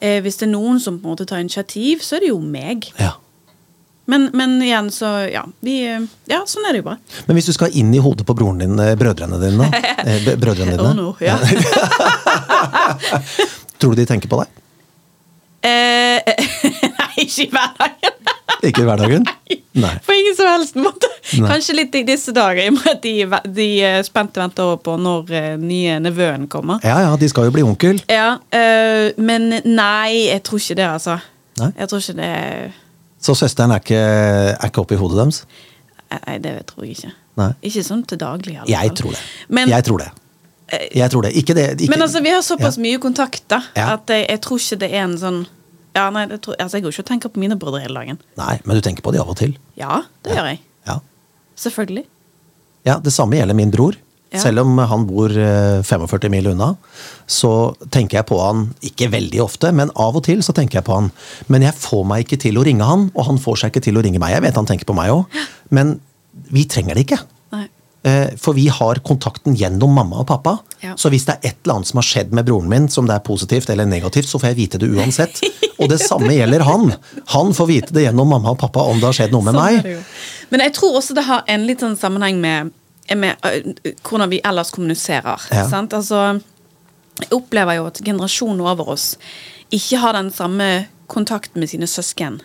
[0.00, 2.40] eh, Hvis det er noen som på en måte tar initiativ, så er det jo
[2.40, 2.90] meg.
[2.98, 3.12] ja.
[4.06, 5.42] Men, men igjen, så ja.
[5.60, 7.00] Vi, eh, ja, sånn er det jo bare.
[7.26, 9.66] Men hvis du skal inn i hodet på broren din, eh, brødrene dine,
[10.42, 11.34] brødrene dine Oh no, ja.
[13.82, 14.62] Tror du de tenker på deg?
[15.66, 16.22] Eh,
[17.24, 18.12] ikke i hverdagen.
[18.66, 19.26] Ikke i hverdagen?
[19.76, 19.90] Nei.
[20.06, 21.08] På ingen som helst måte.
[21.36, 21.48] Nei.
[21.50, 23.12] Kanskje litt i disse dager, i og med at de,
[23.58, 26.80] de er spent venter på når eh, nye nevøen kommer.
[26.86, 28.00] Ja ja, de skal jo bli onkel.
[28.10, 31.18] Ja, eh, men nei, jeg tror ikke det, altså.
[31.60, 31.68] Nei?
[31.76, 32.30] Jeg tror ikke det
[33.28, 34.00] Så søsteren er ikke,
[34.54, 35.42] er ikke oppi hodet deres?
[36.14, 37.12] Nei, det tror jeg ikke.
[37.42, 37.50] Nei.
[37.68, 38.54] Ikke sånn til daglig.
[38.56, 39.20] i alle Jeg tror det.
[39.52, 40.08] Men, jeg tror det.
[40.96, 41.34] Jeg tror det.
[41.38, 42.82] Ikke det ikke, men altså, vi har såpass Ja.
[42.88, 43.92] mye kontakt da, Ja.
[43.98, 45.44] at jeg, jeg tror ikke det er en sånn
[45.96, 48.18] Ja, nei, det tror, altså, Jeg går ikke og tenker på mine brødre hele dagen.
[48.36, 49.54] Nei, men du tenker på de av og til.
[49.80, 50.60] Ja, det gjør jeg.
[50.88, 50.98] Ja.
[51.56, 52.04] Selvfølgelig.
[52.86, 53.96] Ja, Det samme gjelder min bror.
[54.34, 54.40] Ja.
[54.42, 56.72] Selv om han bor eh, 45 mil unna,
[57.30, 57.50] så
[57.94, 60.96] tenker jeg på han ikke veldig ofte, men av og til så tenker jeg på
[60.98, 61.12] han.
[61.48, 64.00] Men jeg får meg ikke til å ringe han, og han får seg ikke til
[64.00, 64.34] å ringe meg.
[64.34, 65.38] Jeg vet han tenker på meg òg,
[65.70, 65.94] men
[66.52, 67.20] vi trenger det ikke.
[68.06, 70.58] Eh, For vi har kontakten gjennom mamma og pappa.
[70.80, 70.92] Ja.
[70.96, 73.16] Så hvis det er et eller annet som har skjedd med broren min, som det
[73.16, 75.40] er positivt eller negativt, så får jeg vite det uansett.
[75.82, 76.92] Og det samme gjelder han.
[77.34, 79.64] Han får vite det gjennom mamma og pappa om det har skjedd noe med Sånn
[79.82, 80.06] meg.
[80.54, 82.70] Men jeg tror også det har en litt sånn sammenheng med,
[83.10, 83.72] med øh,
[84.06, 85.42] hvordan vi ellers kommuniserer.
[85.50, 85.66] Ja.
[85.68, 85.96] Sant?
[85.96, 86.38] Altså,
[87.24, 89.16] jeg opplever jo at generasjonen over oss
[89.74, 92.38] ikke har den samme kontakten med sine søsken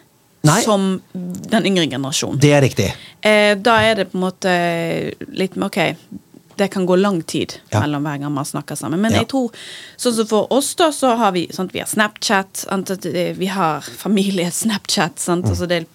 [0.43, 0.61] Nei.
[0.65, 2.39] som den yngre generasjonen.
[2.41, 2.87] Det er riktig.
[3.21, 4.53] Eh, da er det på en måte
[5.37, 5.95] litt med Ok,
[6.57, 7.79] det kan gå lang tid Ja.
[7.81, 8.99] mellom hver gang man snakker sammen.
[9.01, 9.19] Men Ja.
[9.19, 9.51] jeg tror,
[9.97, 13.81] sånn som for oss, da, så har vi sant, Vi har Snapchat, sant, vi har
[13.81, 15.19] familie-Snapchat.
[15.27, 15.51] Sant, Mm.
[15.51, 15.85] altså det,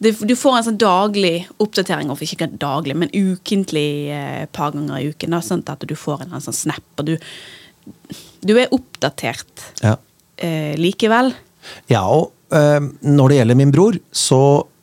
[0.00, 5.10] du får en sånn daglig oppdatering, og ikke daglig, men ukentlig eh, par ganger i
[5.12, 5.30] uken.
[5.30, 7.18] Da, sant, at du får en, sånn snap, og du,
[8.44, 9.96] du er oppdatert Ja.
[10.38, 11.34] eh, likevel.
[11.88, 14.40] Ja, og når det gjelder min bror, så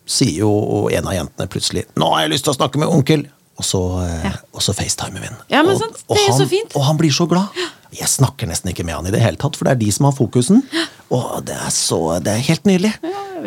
[0.10, 3.28] sier jo en av jentene plutselig 'Nå har jeg lyst til å snakke med onkel',
[3.60, 4.32] og så, øh, Ja.
[4.54, 5.28] og så facetimer vi.
[5.52, 6.48] Ja, men og, og er han.
[6.76, 7.48] Og han blir så glad.
[7.92, 10.06] Jeg snakker nesten ikke med han i det hele tatt, for det er de som
[10.06, 10.62] har fokusen.
[11.12, 12.94] Og det er så, det er helt nydelig.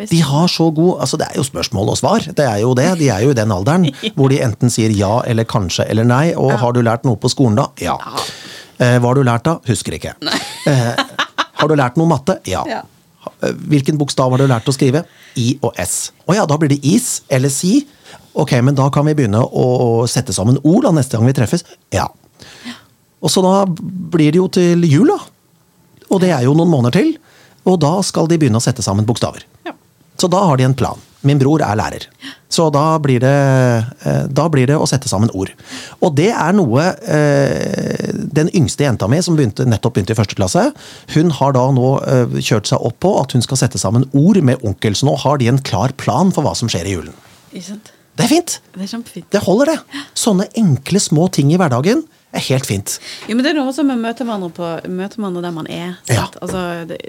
[0.09, 2.19] de har så god altså Det er jo spørsmål og svar.
[2.19, 2.97] Det er jo det.
[2.99, 6.33] De er jo i den alderen hvor de enten sier ja eller kanskje eller nei.
[6.35, 7.67] Og har du lært noe på skolen da?
[7.79, 7.97] Ja.
[8.79, 9.59] Eh, hva har du lært da?
[9.65, 10.13] Husker ikke.
[10.67, 10.95] Eh,
[11.53, 12.39] har du lært noe matte?
[12.45, 12.63] Ja.
[13.69, 15.03] Hvilken bokstav har du lært å skrive?
[15.39, 16.11] I og S.
[16.27, 17.83] Å ja, da blir det is eller si.
[18.39, 21.65] Ok, men da kan vi begynne å sette sammen ord da neste gang vi treffes.
[21.93, 22.07] Ja.
[23.23, 25.19] Og så da blir det jo til jul, da.
[26.11, 27.13] Og det er jo noen måneder til.
[27.69, 29.45] Og da skal de begynne å sette sammen bokstaver.
[29.67, 29.75] Ja.
[30.19, 30.99] Så da har de en plan.
[31.23, 32.05] Min bror er lærer.
[32.51, 33.33] Så da blir det,
[34.05, 35.53] eh, da blir det å sette sammen ord.
[36.03, 40.37] Og det er noe eh, Den yngste jenta mi, som begynte, nettopp begynte i første
[40.37, 40.67] klasse,
[41.15, 44.39] hun har da nå eh, kjørt seg opp på at hun skal sette sammen ord
[44.45, 44.97] med onkel.
[44.97, 47.15] Så nå har de en klar plan for hva som skjer i julen.
[47.53, 48.59] Det er fint!
[48.73, 49.23] Det er.
[49.33, 50.01] Det holder, det.
[50.17, 52.97] Sånne enkle, små ting i hverdagen er helt fint.
[53.29, 55.95] Jo, men det er noe som med å møte hverandre, der man er.
[56.09, 56.25] Ja.
[56.25, 56.37] sant?
[56.45, 56.99] Altså, det,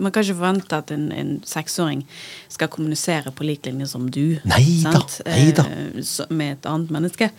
[0.00, 2.04] man kan ikke forvente at en, en seksåring
[2.48, 4.38] skal kommunisere på lik linje som du.
[4.48, 5.20] Nei da, sant?
[5.28, 5.66] nei da.
[5.68, 7.30] Eh, med et annet menneske.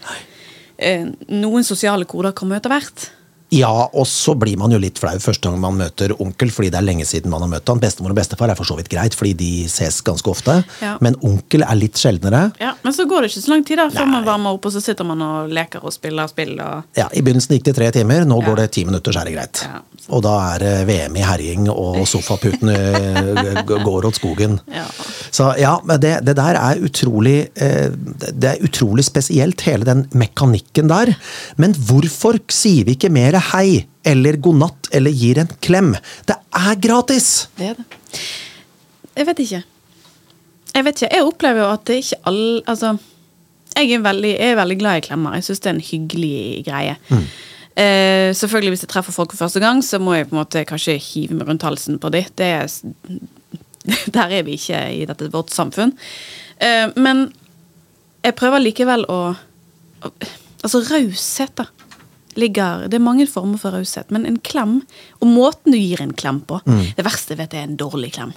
[0.81, 3.09] Eh, noen sosiale koder kommer etter hvert.
[3.51, 6.77] Ja, og så blir man jo litt flau første gang man møter onkel, fordi det
[6.79, 7.81] er lenge siden man har møtt han.
[7.83, 10.55] Bestemor og bestefar er for så vidt greit, fordi de ses ganske ofte.
[10.79, 10.93] Ja.
[11.03, 12.45] Men onkel er litt sjeldnere.
[12.63, 14.13] Ja, Men så går det ikke så lang tid da, før Nei.
[14.15, 16.53] man varmer opp, og så sitter man og leker og spiller spill.
[16.63, 16.87] Og...
[16.95, 18.47] Ja, I begynnelsen gikk det tre timer, nå Ja.
[18.47, 19.63] går det ti minutter, så er det greit.
[19.67, 19.81] Ja,
[20.15, 24.61] Og da er det VM i herjing, og sofaputene eh, går åt skogen.
[24.71, 24.87] Ja.
[25.31, 27.91] Så ja, men det, det der er utrolig eh,
[28.35, 31.13] Det er utrolig spesielt, hele den mekanikken der.
[31.59, 35.93] Men hvorfor sier vi ikke mer hei, eller god natt, eller gir en klem?
[36.29, 37.29] Det er gratis!
[37.57, 37.85] Det er det.
[39.17, 39.61] Jeg vet ikke.
[40.71, 42.93] Jeg vet ikke, jeg opplever jo at det ikke alle Altså,
[43.75, 45.35] jeg er veldig, jeg er veldig glad i klemmer.
[45.37, 46.95] Jeg syns det er en hyggelig greie.
[47.75, 50.63] Eh, selvfølgelig Hvis jeg treffer folk for første gang, så må jeg på en måte
[50.67, 52.27] kanskje hive meg rundt halsen på dem.
[52.35, 52.67] Det er,
[54.15, 55.95] der er vi ikke i dette vårt samfunn.
[56.59, 57.29] Eh, men
[58.23, 59.21] jeg prøver likevel å
[60.61, 61.63] Altså, raushet, da.
[62.37, 64.81] Ligger, det er mange former for raushet, men en klem,
[65.21, 68.31] og måten du gir en klem på Det verste jeg vet, er en dårlig klem.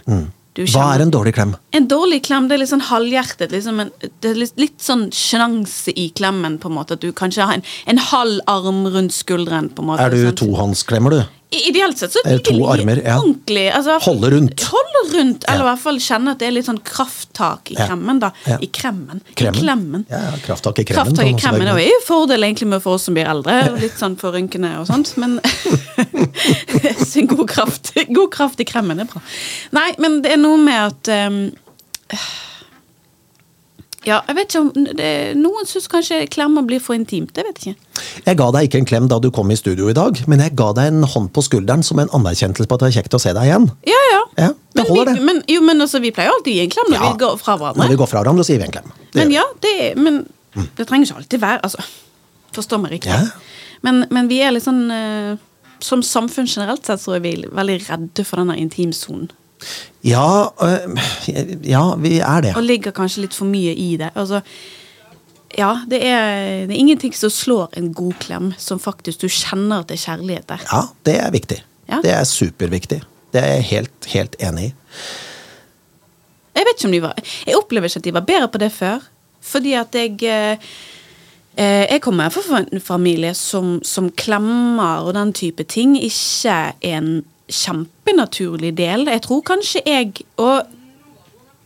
[0.55, 1.57] Du Hva er en dårlig klem?
[1.75, 3.51] en dårlig klem det er litt sånn halvhjertet.
[3.51, 3.91] Liksom en,
[4.23, 6.59] det er litt, litt sånn sjenanse i klemmen.
[6.63, 9.69] på en måte At du kanskje har en, en halv arm rundt skulderen.
[9.75, 10.39] på en måte Er du sant?
[10.39, 11.23] tohåndsklemmer, du?
[11.69, 13.19] Ideelt sett så vil to de armer, ja.
[13.21, 14.65] ordentlig altså, Holde rundt.
[14.73, 15.65] Holde rundt, Eller Ja.
[15.65, 18.21] i hvert fall kjenne at det er litt sånn krafttak i kremmen.
[18.21, 18.59] da Ja.
[18.61, 19.21] I kremmen.
[19.35, 19.55] Kremmen?
[19.55, 20.07] I klemmen.
[20.11, 21.15] Ja, krafttak i kremmen.
[21.15, 23.59] Krafttak i kremmen er jo en fordel egentlig med for oss som blir eldre.
[23.81, 25.41] Litt sånn for rynkene og sånt, men
[27.37, 29.23] god kraft, god kraft i kremmen er bra.
[29.77, 31.41] Nei, men det er noe med at ehm,
[34.05, 37.37] Ja, jeg vet ikke om det, Noen syns kanskje klemmer blir for intimt.
[37.37, 38.03] Jeg vet ikke.
[38.27, 40.55] Jeg ga deg ikke en klem da du kom i studio i dag, men jeg
[40.59, 43.23] ga deg en hånd på skulderen som en anerkjennelse på at det er kjekt å
[43.23, 43.71] se deg igjen.
[43.89, 44.21] Ja, ja.
[44.35, 46.89] Ja, men, vi, men, jo, men altså, vi pleier jo alltid å gi en klem
[46.91, 47.11] når Ja.
[47.13, 47.85] vi går fra hverandre.
[47.85, 48.89] Når vi går fra hverandre, så gir vi en klem.
[49.15, 50.17] Det Men ja, det, men
[50.77, 51.85] det trenger ikke alltid være altså,
[52.55, 53.11] Forstår meg riktig.
[53.11, 53.23] Ja.
[53.83, 55.35] Men, men vi er litt sånn uh,
[55.83, 59.31] Som samfunn generelt sett så er vi veldig redde for denne intimsonen.
[60.05, 61.03] Ja, øh,
[61.65, 62.55] ja, vi er det.
[62.57, 64.11] Og ligger kanskje litt for mye i det.
[64.15, 64.43] Altså,
[65.55, 69.85] Ja, det er, det er ingenting som slår en god klem, som faktisk du kjenner
[69.85, 70.65] at det er kjærlighet der.
[70.67, 71.61] Ja, det er viktig.
[71.87, 72.01] Ja.
[72.03, 73.03] Det er superviktig.
[73.35, 74.73] Det er jeg helt, helt enig i.
[76.55, 78.71] Jeg vet ikke om de var Jeg opplever ikke at de var bedre på det
[78.73, 79.07] før.
[79.45, 80.59] Fordi at jeg eh,
[81.57, 86.73] eh, Jeg kommer fra en familie som, som klemmer og den type ting ikke er
[86.81, 87.25] en
[88.05, 89.07] kjempenaturlig del.
[89.09, 90.67] Jeg tror kanskje jeg og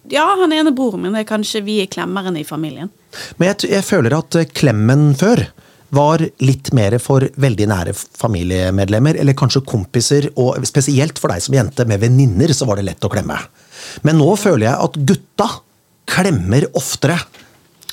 [0.08, 2.88] ja, han ene broren min er kanskje vi er klemmerne i familien.
[3.36, 5.42] Men jeg, jeg føler at eh, klemmen før
[5.90, 11.56] var litt mer for veldig nære familiemedlemmer, eller kanskje kompiser, og spesielt for deg som
[11.56, 13.36] jente med venninner, så var det lett å klemme.
[14.04, 15.48] Men nå føler jeg at gutta
[16.08, 17.16] klemmer oftere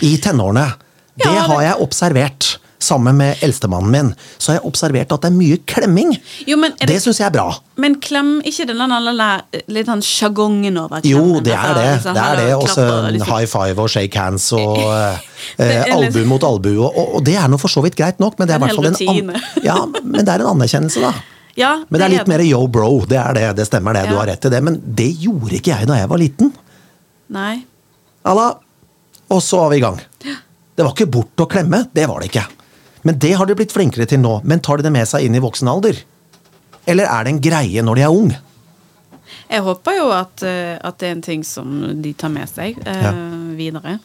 [0.04, 0.68] i tenårene.
[1.16, 2.50] Ja, det har jeg observert.
[2.86, 6.12] Sammen med eldstemannen min så har jeg observert at det er mye klemming.
[6.46, 7.48] Jo, men er Det det, syns jeg er bra.
[7.82, 8.84] men klem ikke den
[9.74, 11.86] litt sånn sjagongen over Jo, det er det.
[11.96, 12.50] Altså, Det er det.
[12.56, 13.32] Også liksom.
[13.34, 14.78] high five og shake hands og
[15.60, 16.74] eh, albu liksom- mot albu.
[16.86, 18.74] Og, og det er nå for så vidt greit nok, men det er, En i
[18.74, 21.14] hvert fall en, an ja, men det er en anerkjennelse, da.
[21.56, 23.06] Ja, Men det er litt mer yo bro.
[23.08, 23.46] Det er det.
[23.56, 24.10] Det stemmer, det.
[24.12, 24.60] Du har rett til det.
[24.62, 26.50] Men det gjorde ikke jeg da jeg var liten.
[27.32, 27.62] Nei.
[28.28, 28.50] Alla.
[29.32, 30.02] Og så var vi i gang.
[30.76, 31.86] Det var ikke bort å klemme.
[31.96, 32.42] Det var det ikke.
[33.06, 34.40] Men det har de blitt flinkere til nå.
[34.44, 36.00] Men tar de det med seg inn i voksen alder?
[36.90, 38.34] Eller er det en greie når de er ung?
[39.50, 42.78] Jeg håper jo at, eh, at det er en ting som de tar med seg
[42.86, 43.14] eh, Ja.
[43.58, 44.00] videre.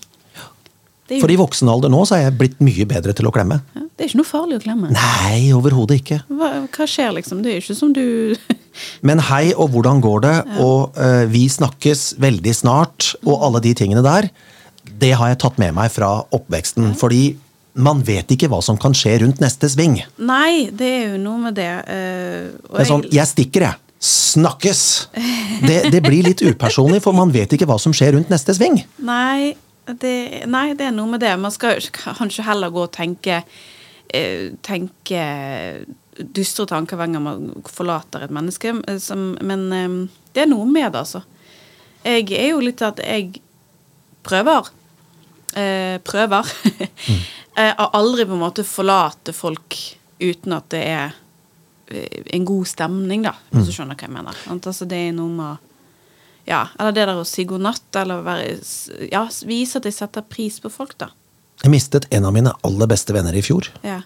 [1.10, 3.56] Er, For i voksen alder nå så er jeg blitt mye bedre til å klemme.
[3.74, 4.90] ja, det er ikke noe farlig å klemme.
[4.94, 6.20] Nei, overhodet ikke.
[6.30, 7.40] Hva, hva skjer, liksom?
[7.42, 8.36] Det er ikke som du
[9.08, 10.34] Men hei, og hvordan går det?
[10.62, 14.30] Og uh, vi snakkes veldig snart, og alle de tingene der.
[15.02, 16.92] Det har jeg tatt med meg fra oppveksten.
[17.00, 17.34] Fordi
[17.74, 20.00] man vet ikke hva som kan skje rundt neste sving.
[20.18, 21.68] Nei, det er jo noe med det.
[21.86, 23.76] Uh, Det er sånn, jeg- stikker, jeg.
[24.00, 25.08] Snakkes!
[25.66, 28.78] Det, det blir litt upersonlig, for man vet ikke hva som skjer rundt neste sving.
[29.04, 29.54] Nei
[30.00, 31.34] det, nei, det er noe med det.
[31.38, 31.76] Man skal
[32.20, 35.24] kanskje heller gå og tenke uh, Tenke
[36.20, 38.72] dystre tanker hver gang man forlater et menneske.
[38.88, 40.00] eh, Som, men um,
[40.34, 41.22] det er noe med det, altså.
[42.04, 43.40] Jeg er jo litt at jeg
[44.24, 44.68] prøver.
[45.58, 46.46] Eh, prøver.
[47.60, 49.76] Jeg har aldri på en måte forlate folk
[50.20, 51.16] uten at det er
[51.90, 54.38] eh, en god stemning, da, hvis du skjønner hva jeg mener.
[54.52, 55.66] Altså, det er noe med
[56.48, 58.54] ja, eller det der å si god natt, eller være,
[59.10, 61.10] ja, vise at jeg setter pris på folk, da.
[61.60, 63.68] Jeg mistet en av mine aller beste venner i fjor.
[63.86, 64.00] Ja.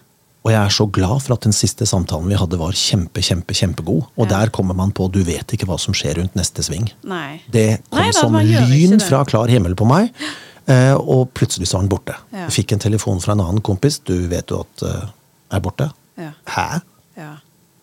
[0.45, 3.55] Og jeg er så glad for at den siste samtalen vi hadde, var kjempe, kjempe,
[3.57, 4.03] kjempegod.
[4.13, 4.43] Og Ja.
[4.43, 6.91] der kommer man på du vet ikke hva som skjer rundt neste sving.
[7.03, 7.41] Nei.
[7.49, 10.35] Det kom Nei da, som lyn fra klar himmel på meg, eh,
[10.97, 12.15] og plutselig så var han borte.
[12.33, 12.47] Ja.
[12.49, 13.99] Fikk en telefon fra en annen kompis.
[14.01, 15.11] Du vet jo at uh,
[15.53, 15.91] er borte?
[16.17, 16.31] Ja.
[16.49, 16.79] Hæ?
[17.19, 17.31] Ja.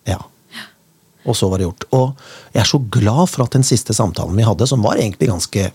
[0.09, 0.19] Ja.
[1.23, 1.85] Og så var det gjort.
[1.95, 5.31] Og jeg er så glad for at den siste samtalen vi hadde, som var egentlig
[5.31, 5.69] ganske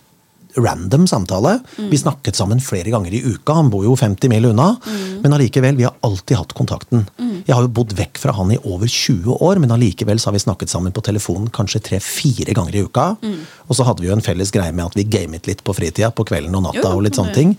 [0.59, 1.91] random samtale Mm.
[1.91, 3.53] Vi snakket sammen flere ganger i uka.
[3.53, 4.77] Han bor jo 50 mil unna.
[4.87, 5.21] Mm.
[5.23, 7.07] Men allikevel, vi har alltid hatt kontakten.
[7.47, 10.37] Jeg har jo bodd vekk fra han i over 20 år, men allikevel så har
[10.37, 13.07] vi snakket sammen på telefonen kanskje tre-fire ganger i uka.
[13.23, 13.39] Mm.
[13.69, 16.11] Og så hadde vi jo en felles greie med at vi gamet litt på fritida,
[16.11, 17.55] på kvelden og natta Jo, og litt sånne ting.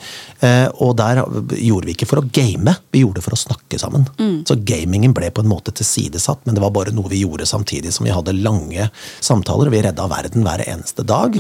[0.46, 1.24] Eh, og der
[1.58, 4.08] gjorde vi ikke for å game, vi gjorde det for å snakke sammen.
[4.48, 7.94] Så gamingen ble på en måte tilsidesatt, men det var bare noe vi gjorde samtidig
[7.96, 8.90] som vi hadde lange
[9.26, 9.70] samtaler.
[9.70, 11.38] og Vi redda verden hver eneste dag.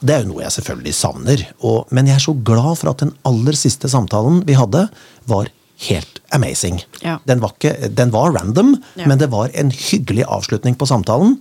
[0.00, 1.42] Det er jo noe jeg selvfølgelig savner.
[1.66, 4.86] Og, men jeg er så glad for at den aller siste samtalen vi hadde,
[5.30, 5.50] var
[5.88, 6.78] helt amazing.
[7.02, 7.16] Ja.
[7.26, 9.08] Den, var ikke, den var random, Ja.
[9.10, 11.36] men det var en hyggelig avslutning på samtalen.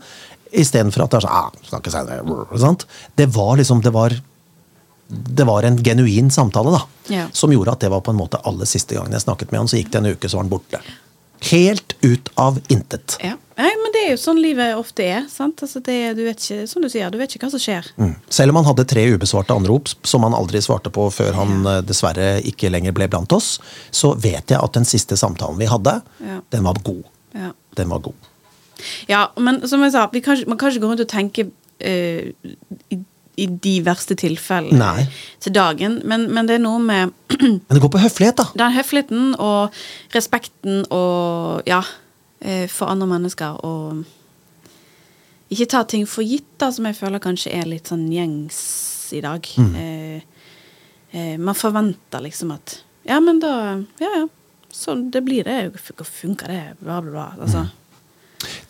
[0.51, 2.23] Istedenfor at det er sånn ah, snakke senere,
[2.59, 2.87] sant?
[3.15, 4.15] Det var liksom det var,
[5.07, 6.81] det var en genuin samtale, da.
[7.13, 7.27] Ja.
[7.35, 9.69] Som gjorde at det var på en måte aller siste gangen jeg snakket med han,
[9.71, 10.81] så gikk det en uke, så var han borte.
[11.49, 13.17] Helt ut av intet.
[13.23, 13.37] ja.
[13.61, 15.25] Nei, men det er jo sånn livet ofte er.
[15.29, 15.59] sant?
[15.61, 17.85] Altså det, du vet ikke, som du sier, du vet ikke hva som skjer.
[17.99, 18.15] Mm.
[18.33, 21.75] Selv om han hadde tre ubesvarte anrop som han aldri svarte på før han ja.
[21.85, 23.51] dessverre ikke lenger ble blant oss,
[23.93, 26.39] så vet jeg at den siste samtalen vi hadde, Ja.
[26.55, 27.03] den var god.
[27.37, 27.51] Ja.
[27.77, 28.31] Den var god.
[29.11, 32.31] Ja, men som jeg sa, vi kan, man kan ikke gå rundt og tenke eh,
[33.41, 35.07] i, de verste tilfellene Nei.
[35.43, 38.47] til dagen, men, men det er noe med Men det går på høflighet, da.
[38.59, 39.77] den høfligheten og
[40.15, 41.81] respekten og ja,
[42.43, 44.03] eh, for andre mennesker og
[45.51, 48.59] ikke ta ting for gitt, da, som jeg føler kanskje er litt sånn gjengs
[49.17, 49.47] i dag.
[49.57, 50.21] Eh,
[51.11, 54.27] eh, man forventer liksom at Ja, men da Ja, ja.
[54.71, 55.73] Sånn det blir det.
[56.07, 56.61] Funker det?
[56.79, 57.25] Bla, bla, bla.
[57.43, 57.65] Altså.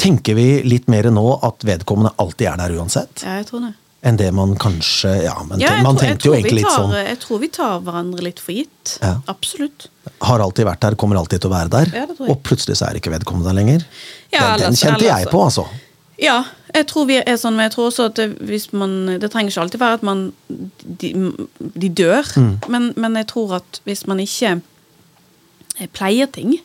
[0.01, 3.21] Tenker vi litt mer nå at vedkommende alltid er der uansett?
[3.21, 3.75] Ja, jeg tror det.
[4.03, 6.93] Enn det man kanskje Ja, men Ja, man tror- tenkte jo egentlig tar, litt sånn
[7.05, 8.97] Jeg tror vi tar hverandre litt for gitt.
[9.01, 9.21] Ja.
[9.29, 9.87] Absolutt.
[10.21, 11.91] Har alltid vært der, kommer alltid til å være der.
[11.93, 13.85] Ja, og plutselig så er ikke vedkommende der lenger.
[14.31, 15.67] Den, den kjente jeg på, altså.
[16.21, 19.29] Ja, jeg tror vi er sånn, men jeg tror også at det, hvis man Det
[19.31, 21.13] trenger ikke alltid være at man De,
[21.77, 22.59] de dør, Mm.
[22.69, 24.61] men, men jeg tror at hvis man ikke
[25.93, 26.57] pleier ting,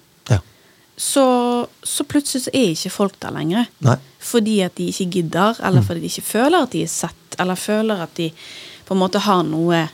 [0.99, 3.67] så, så plutselig så er ikke folk der lenger.
[3.85, 3.97] Nei.
[4.19, 7.55] Fordi at de ikke gidder, eller fordi de ikke føler at de er sett, eller
[7.61, 8.31] føler at de
[8.87, 9.89] på en måte har noe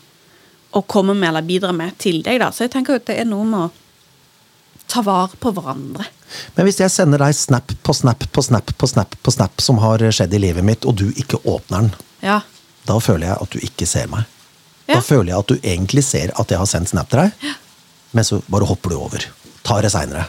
[0.73, 2.39] å komme med eller bidra med til deg.
[2.41, 2.51] da.
[2.51, 3.71] Så jeg tenker at det er noe med å
[4.89, 6.05] ta vare på hverandre.
[6.57, 9.79] Men hvis jeg sender deg snap på snap på snap på snap på snap som
[9.83, 12.41] har skjedd i livet mitt, og du ikke åpner den, Ja.
[12.87, 14.25] da føler jeg at du ikke ser meg.
[14.89, 14.95] Ja.
[14.97, 17.33] Da føler jeg at du egentlig ser at jeg har sendt snap til deg,
[18.13, 19.25] men så bare hopper du over.
[19.63, 20.27] Tar det seinere.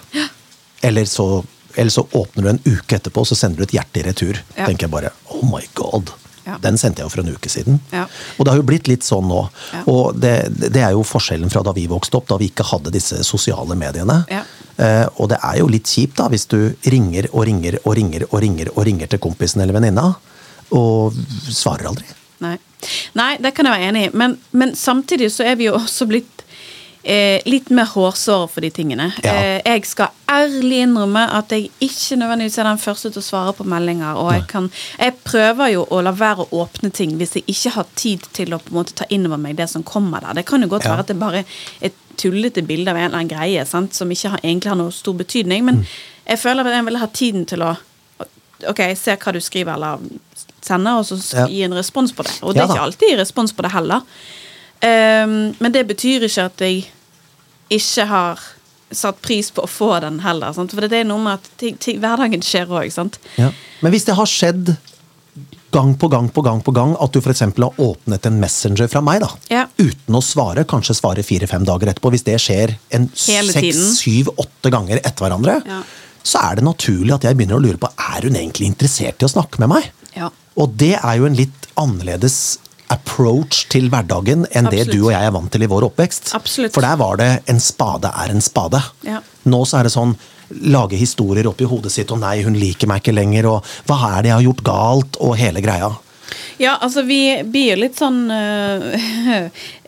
[0.84, 1.44] Eller, så-
[1.76, 4.38] eller så åpner du en uke etterpå, og så sender du et hjerte i retur.
[4.58, 4.66] Ja.
[4.68, 6.12] tenker jeg bare oh my god.
[6.44, 6.58] Ja.
[6.64, 7.80] Den sendte jeg jo for en uke siden.
[7.94, 8.04] Ja.
[8.38, 9.46] Og det har jo blitt litt sånn nå.
[9.72, 9.84] Ja.
[9.92, 10.34] Og det,
[10.74, 13.78] det er jo forskjellen fra da vi vokste opp, da vi ikke hadde disse sosiale
[13.80, 14.20] mediene.
[14.32, 14.44] Ja.
[14.76, 16.60] Eh, og det er jo litt kjipt da, hvis du
[16.92, 20.10] ringer og ringer og ringer og ringer og ringer til kompisen eller venninna,
[20.74, 21.16] og
[21.48, 22.08] svarer aldri.
[22.44, 22.58] Nei.
[23.16, 24.14] Nei, det kan jeg være enig i.
[24.20, 26.43] Men, men samtidig så er vi jo også blitt
[27.04, 29.10] eh, litt mer hårsår for de tingene.
[29.24, 29.34] Ja.
[29.34, 33.54] Eh, jeg skal ærlig innrømme at jeg ikke nødvendigvis er den første til å svare
[33.58, 34.16] på meldinger.
[34.18, 37.74] Og jeg, kan, jeg prøver jo å la være å åpne ting hvis jeg ikke
[37.76, 40.34] har tid til å på en måte ta inn over meg det som kommer der.
[40.42, 40.96] Det kan jo godt Ja.
[40.96, 41.46] være at det bare er
[41.82, 43.94] et tullete bilde av en eller annen greie sant?
[43.94, 45.64] som ikke har, egentlig har noe stor betydning.
[45.66, 45.86] Men Mm.
[46.30, 47.76] jeg føler at jeg vil ha tiden til å
[48.70, 50.00] Ok, se hva du skriver eller
[50.62, 52.32] sender, og så gi en respons på det.
[52.44, 54.02] Og det er ikke alltid respons på det heller.
[54.84, 56.86] Ehm, men det betyr ikke at jeg
[57.74, 58.42] ikke har
[58.94, 60.54] satt pris på å få den heller.
[60.54, 60.74] Sant?
[60.76, 62.92] For det er noe med at ting, ting, hverdagen skjer òg.
[63.40, 63.50] Ja.
[63.82, 64.76] Men hvis det har skjedd
[65.74, 67.40] gang på gang på gang på gang at du f.eks.
[67.42, 69.64] har åpnet en messenger fra meg, da, Ja.
[69.82, 74.70] uten å svare, kanskje svare fire-fem dager etterpå, hvis det skjer en seks, syv, åtte
[74.70, 75.82] ganger etter hverandre, Ja.
[76.24, 79.26] så er det naturlig at jeg begynner å lure på er hun egentlig interessert i
[79.26, 79.92] å snakke med meg.
[80.16, 80.30] Ja.
[80.56, 82.60] Og det er jo en litt annerledes
[82.92, 86.34] approach til hverdagen enn det du og jeg er vant til i vår oppvekst.
[86.36, 86.74] Absolutt.
[86.76, 88.82] For der var det en spade er en spade.
[89.08, 89.22] Ja.
[89.46, 90.16] Nå så er det sånn
[90.70, 94.22] lage historier oppi hodet sitt, og nei, hun liker meg ikke lenger, og hva er
[94.22, 95.90] det jeg har gjort galt, og hele greia.
[96.62, 98.86] Ja, altså vi blir litt sånn øh,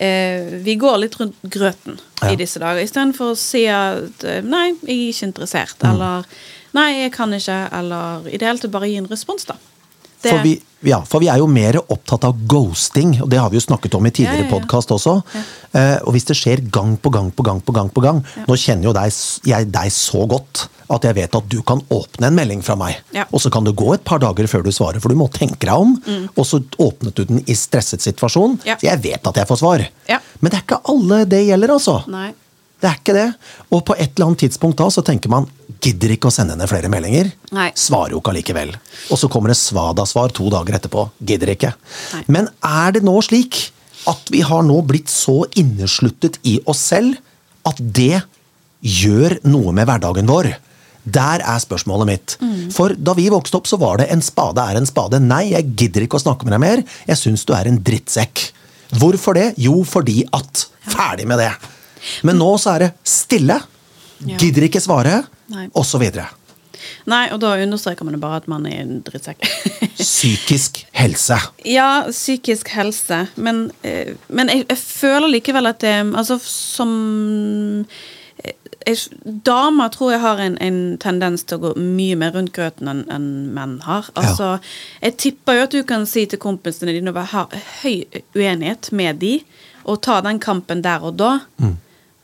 [0.02, 2.32] øh, Vi går litt rundt grøten Ja.
[2.32, 5.90] i disse dager, istedenfor å si at øh, nei, jeg er ikke interessert, Mm.
[5.92, 6.26] eller
[6.74, 9.56] nei, jeg kan ikke, eller i det hele tatt bare gi en respons, da.
[10.26, 10.54] Det- For vi,
[10.90, 13.96] ja, for vi er jo mer opptatt av ghosting, og det har vi jo snakket
[13.98, 15.16] om i tidligere Ja, ja, podkast også.
[15.76, 18.56] Eh, og hvis det skjer gang på gang på gang på gang på gang Nå
[18.58, 19.14] kjenner jo deg,
[19.46, 23.00] jeg deg så godt at jeg vet at du kan åpne en melding fra meg,
[23.34, 25.66] og så kan det gå et par dager før du svarer, for du må tenke
[25.66, 25.96] deg om,
[26.38, 28.78] og så åpnet du den i stresset situasjon, Mm.
[28.78, 29.82] Så jeg vet at jeg får svar.
[30.42, 32.08] Men det er ikke alle det gjelder, altså.
[32.08, 32.34] Nei.
[32.82, 33.28] Det er ikke det.
[33.74, 35.48] Og på et eller annet tidspunkt da så tenker man
[35.86, 37.32] gidder ikke å sende henne flere meldinger.
[37.56, 37.70] Nei.
[37.78, 38.74] Svarer jo ikke allikevel.
[39.14, 41.08] Og så kommer det svada-svar to dager etterpå.
[41.26, 41.74] Gidder ikke.
[42.14, 42.24] Nei.
[42.38, 43.68] Men er det nå slik
[44.10, 47.18] at vi har nå blitt så innesluttet i oss selv
[47.66, 48.22] at det
[48.86, 50.52] gjør noe med hverdagen vår?
[51.06, 52.36] Der er spørsmålet mitt.
[52.74, 55.22] For da vi vokste opp, så var det en spade er en spade.
[55.22, 56.82] Nei, jeg gidder ikke å snakke med deg mer.
[57.06, 58.48] Jeg syns du er en drittsekk.
[58.98, 59.52] Hvorfor det?
[59.62, 60.66] Jo, fordi at.
[60.90, 61.52] Ferdig med det.
[62.24, 63.60] Men nå så er det stille.
[64.26, 64.38] Ja.
[64.40, 65.24] Gidder ikke svare,
[65.76, 66.04] osv.
[67.10, 69.46] Nei, og da understreker man jo bare at man er en drittsekk.
[70.00, 71.38] Psykisk helse.
[71.68, 73.26] Ja, psykisk helse.
[73.36, 76.92] Men, eh, men jeg, jeg føler likevel at det Altså, som
[78.44, 79.06] eh,
[79.46, 83.06] Damer tror jeg har en, en tendens til å gå mye mer rundt grøten enn
[83.14, 84.10] en menn har.
[84.18, 84.56] Altså,
[85.02, 87.48] Jeg tipper jo at du kan si til kompisene dine og ha
[87.82, 88.06] høy
[88.38, 89.40] uenighet med de,
[89.86, 91.36] og ta den kampen der og da,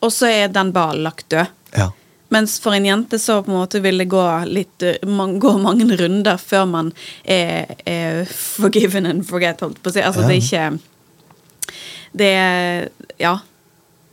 [0.01, 1.49] og så er den ballen lagt død.
[1.77, 1.89] Ja.
[2.31, 5.51] Mens for en jente så på en måte vil det gå litt eh, man, gå
[5.59, 10.03] mange runder før man er, er forgiven and forget, holdt på å si.
[10.05, 10.27] Altså Ja.
[10.29, 10.79] det er ikke
[12.21, 13.33] Det er Ja.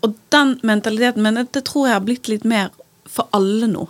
[0.03, 2.71] Og den mentaliteten Men det tror jeg har blitt litt mer
[3.07, 3.87] for alle nå.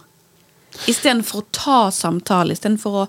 [0.88, 3.08] Istedenfor å ta samtale, istedenfor å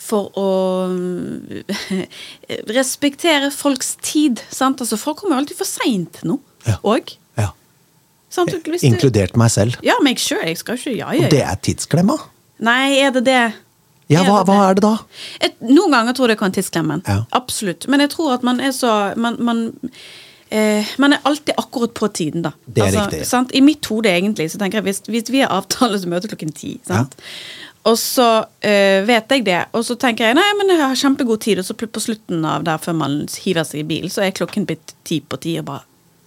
[0.00, 0.48] for å
[2.72, 4.40] respektere folks tid.
[4.48, 4.80] Sant?
[4.80, 6.38] Altså, folk kommer alltid for seint nå.
[6.84, 7.10] òg.
[7.12, 7.18] Ja.
[8.30, 8.52] Sant?
[8.52, 9.76] Hvis det- Inkludert meg selv.
[9.82, 10.40] ja, make sure.
[10.46, 12.16] Jeg skal ikke Ja, ja, Og det er tidsklemma.
[12.60, 13.52] Nei, er det det?
[14.10, 14.96] Ja, hva, hva er det da?
[15.40, 17.02] Et, noen ganger tror jeg det kan tidsklemmen.
[17.06, 17.24] Ja.
[17.32, 17.86] Absolutt.
[17.88, 19.60] Men jeg tror at man er så Man, man,
[20.50, 22.50] eh, man er alltid akkurat på tiden, da.
[22.50, 23.26] Altså, Det er riktig.
[23.26, 23.50] Sant?
[23.54, 26.52] I mitt hode, egentlig, så tenker jeg hvis, hvis vi har avtale, så møter klokken
[26.54, 26.80] ti.
[26.86, 27.14] Sant?
[27.84, 31.40] Og så øh, vet jeg det, og så tenker jeg nei, men jeg har kjempegod
[31.40, 34.34] tid, og så på slutten av der, før man hiver seg i bilen, så er
[34.36, 35.80] klokken blitt ti på ti, og bare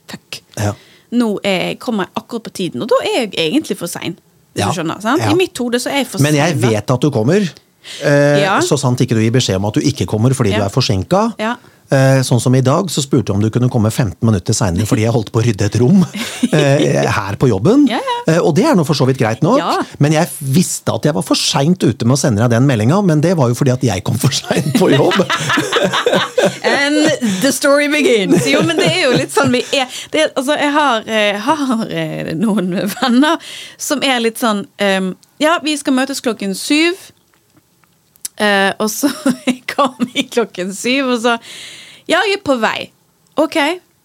[0.10, 0.42] fuck.
[0.58, 0.74] Ja.
[1.14, 4.16] Nå jeg, kommer jeg akkurat på tiden, og da er jeg egentlig for sein.
[4.58, 4.68] Ja.
[4.70, 5.22] skjønner, sant?
[5.24, 5.32] Ja.
[5.34, 7.42] I mitt hode så er jeg for Men jeg sein, vet at du kommer.
[8.06, 8.60] Eh, Ja.
[8.62, 11.24] Så sant ikke du gir beskjed om at du ikke kommer fordi du er forsinka.
[11.94, 14.88] Eh, sånn som i dag, så spurte jeg om du kunne komme 15 minutter seinere
[14.90, 16.00] fordi jeg holdt på å rydde et rom
[16.56, 17.84] eh, her på jobben.
[17.92, 18.16] Ja, ja.
[18.34, 19.76] Eh, og det er nå for så vidt greit nok, Ja.
[20.02, 22.98] men jeg visste at jeg var for seint ute med å sende deg den meldinga,
[23.06, 25.20] men det var jo fordi at jeg kom for seint på jobb.
[26.64, 26.96] And
[27.44, 28.48] the story begins.
[28.50, 29.92] Jo, men det er jo litt sånn vi er.
[30.14, 31.06] Det, er- altså, jeg har,
[31.46, 35.14] har noen venner som er litt sånn um,
[35.44, 36.98] Ja, vi skal møtes klokken syv.
[38.42, 39.12] Uh, og så
[39.76, 41.38] kom vi klokken syv, og så
[42.10, 42.90] Ja, jeg er på vei.
[43.40, 43.58] Ok.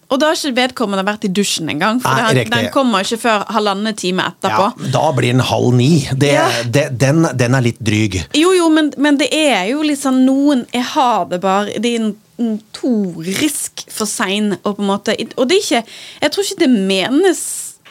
[0.09, 1.99] Og da har ikke vedkommende vært i dusjen engang.
[2.01, 4.69] For Nei, den, den kommer ikke før halvannen time etterpå.
[4.81, 5.89] Ja, da blir den halv ni.
[6.17, 6.47] Det, Ja.
[6.65, 8.17] det, den, den er litt dryg.
[8.33, 11.93] Jo, jo, men, men det er jo litt sånn noen Jeg har det bare Det
[11.93, 15.83] er en notorisk for sein og på en måte Og det er ikke
[16.23, 17.41] Jeg tror ikke det menes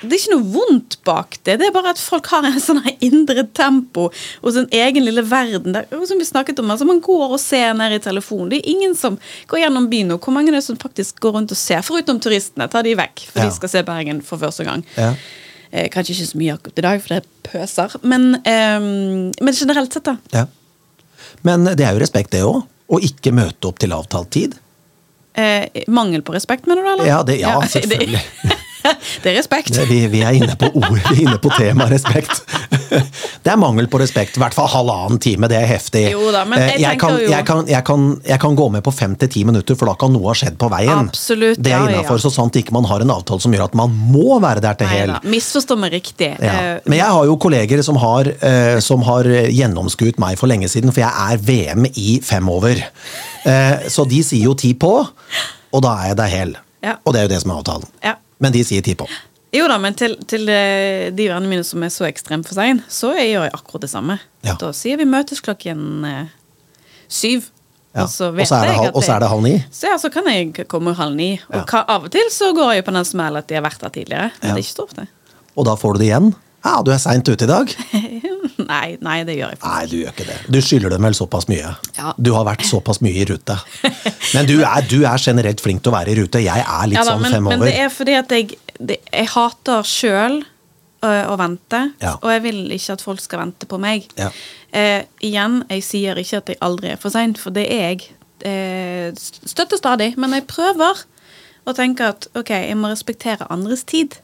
[0.03, 1.57] det er ikke noe vondt bak det.
[1.59, 5.72] Det er bare at folk har en sånn indre tempo og sin egen lille verden.
[5.74, 8.53] Der, som vi snakket om, altså Man går og ser ned i telefonen.
[8.53, 9.18] Det er ingen som
[9.51, 10.20] går gjennom byen nå.
[10.22, 11.82] Hvor mange er det som faktisk går rundt og ser?
[11.82, 12.68] Foruten turistene.
[12.70, 13.49] Ta de vekk, for Ja.
[13.51, 14.84] de skal se Bergen for første gang.
[14.96, 15.14] Ja.
[15.72, 17.99] Eh, kanskje ikke så mye akkurat i dag, for det pøser.
[18.03, 20.16] Men, eh, men generelt sett, da.
[20.32, 20.46] Ja.
[21.44, 22.62] Men det er jo respekt, det òg.
[22.88, 24.55] Å ikke møte opp til avtalt tid.
[25.38, 26.88] Eh, mangel på respekt, mener du?
[26.94, 27.07] eller?
[27.07, 28.22] Ja, det- ja, selvfølgelig.
[29.22, 29.72] Det, er respekt.
[29.74, 32.43] Det, vi, vi er inne på ord, vi er inne på tema respekt.
[33.45, 34.36] Det er mangel på respekt.
[34.39, 36.03] I hvert fall halvannen time, det er heftig.
[36.12, 39.14] Jo da, men jeg jeg, kan, jeg, kan, jeg, kan, kan gå med på fem
[39.20, 41.09] til ti minutter, for da kan noe ha skjedd på veien.
[41.09, 42.18] Absolutt, Det er ja, ja.
[42.20, 44.91] så sant ikke man har en avtale som gjør at man må være der til
[44.93, 45.14] hel.
[45.28, 46.32] Misforstå meg riktig.
[46.36, 46.55] Ja.
[46.55, 50.70] Eh, Men jeg har jo kolleger som har, eh, som har gjennomskuet meg for lenge
[50.72, 52.84] siden, for jeg er VM i fem over.
[53.89, 54.91] så de sier jo ti på,
[55.72, 56.57] og da er jeg der hel.
[56.84, 56.99] Ja.
[57.05, 57.86] Og det er jo det som er avtalen.
[58.05, 58.16] Ja.
[58.41, 59.07] Men de sier ti på.
[59.55, 62.82] Jo da, men til, til eh, de vennene mine som er så ekstremt for sein,
[62.93, 64.18] så gjør jeg akkurat det samme.
[64.45, 64.55] Ja.
[64.61, 66.26] Da sier vi møtes klokken eh,
[67.09, 67.47] syv.
[67.97, 68.05] Ja.
[68.05, 69.55] Og så Og så er det jeg halv- så er det halv ni?
[69.72, 71.30] Så, ja, så kan jeg komme halv ni.
[71.49, 71.84] Og Ja.
[71.89, 74.30] av og til så går jeg på den smellen at de har vært der tidligere.
[74.43, 75.07] Det er ikke så ofte.
[75.57, 76.28] Og da får du det igjen?
[76.65, 77.71] Ja, du er seint ute i dag.
[78.73, 80.39] nei, nei, det gjør jeg faktisk Nei, du gjør ikke det.
[80.51, 81.73] Du skylder dem vel såpass mye.
[81.99, 82.13] Ja.
[82.19, 83.57] Du har vært såpass mye i rute.
[84.35, 86.43] Men du er, du er generelt flink til å være i rute.
[86.43, 87.71] Jeg er litt Ja da, sånn men, fem men over.
[87.71, 90.41] det er fordi at jeg, det, jeg hater sjøl
[91.07, 91.83] å vente.
[92.03, 92.17] Ja.
[92.19, 94.09] Og jeg vil ikke at folk skal vente på meg.
[94.19, 94.33] Ja.
[94.75, 98.09] Eh, igjen, jeg sier ikke at jeg aldri er for sein, for det er jeg.
[98.49, 100.13] Eh, støtter stadig.
[100.19, 101.05] Men jeg prøver
[101.69, 104.19] å tenke at ok, jeg må respektere andres tid.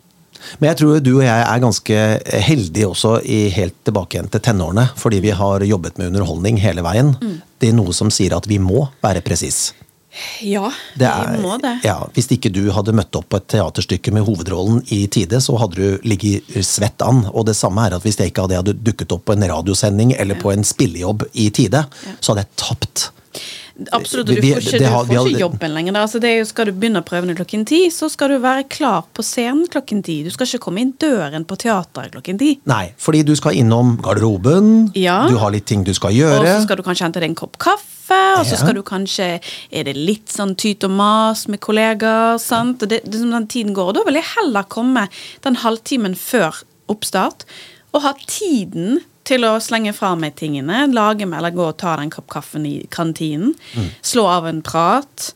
[0.58, 2.00] Men jeg tror du og jeg er ganske
[2.48, 4.88] heldige også i helt tilbake igjen til tenårene.
[5.00, 7.14] Fordi vi har jobbet med underholdning hele veien.
[7.20, 7.40] Mm.
[7.60, 9.72] Det er noe som sier at vi må være presis.
[10.46, 11.72] Ja, Det er, vi må det.
[11.82, 15.56] Ja, hvis ikke du hadde møtt opp på et teaterstykke med hovedrollen i tide, så
[15.58, 17.24] hadde du ligget svett an.
[17.32, 20.38] Og det samme er at hvis jeg ikke hadde, dukket opp på en radiosending eller
[20.38, 21.82] på en spillejobb i tide,
[22.20, 23.08] så hadde jeg tapt.
[23.90, 25.96] Absolutt, og du får ikke, du får ikke jobben lenger.
[25.98, 29.24] Altså, det jo, skal du begynne prøvene klokken ti, så skal du være klar på
[29.26, 30.20] scenen klokken ti.
[30.22, 32.52] Du skal ikke komme inn døren på teateret klokken ti.
[32.70, 35.26] Nei, fordi du skal innom garderoben, Ja.
[35.28, 36.38] du har litt ting du skal gjøre.
[36.40, 39.40] Og så skal du kanskje hente deg en kopp kaffe, og så skal du kanskje
[39.72, 42.38] Er det litt sånn tyt og mas med kollegaer?
[42.38, 42.82] sant?
[42.82, 43.88] Og Det, det, som den tiden går.
[43.90, 45.08] Og da vil jeg heller komme
[45.42, 47.42] den halvtimen før oppstart
[47.94, 51.96] og ha tiden til å slenge fra meg tingene, lage meg eller gå og ta
[51.96, 53.90] den kopp kaffen i kantinen, Mm.
[54.02, 55.32] slå av en prat.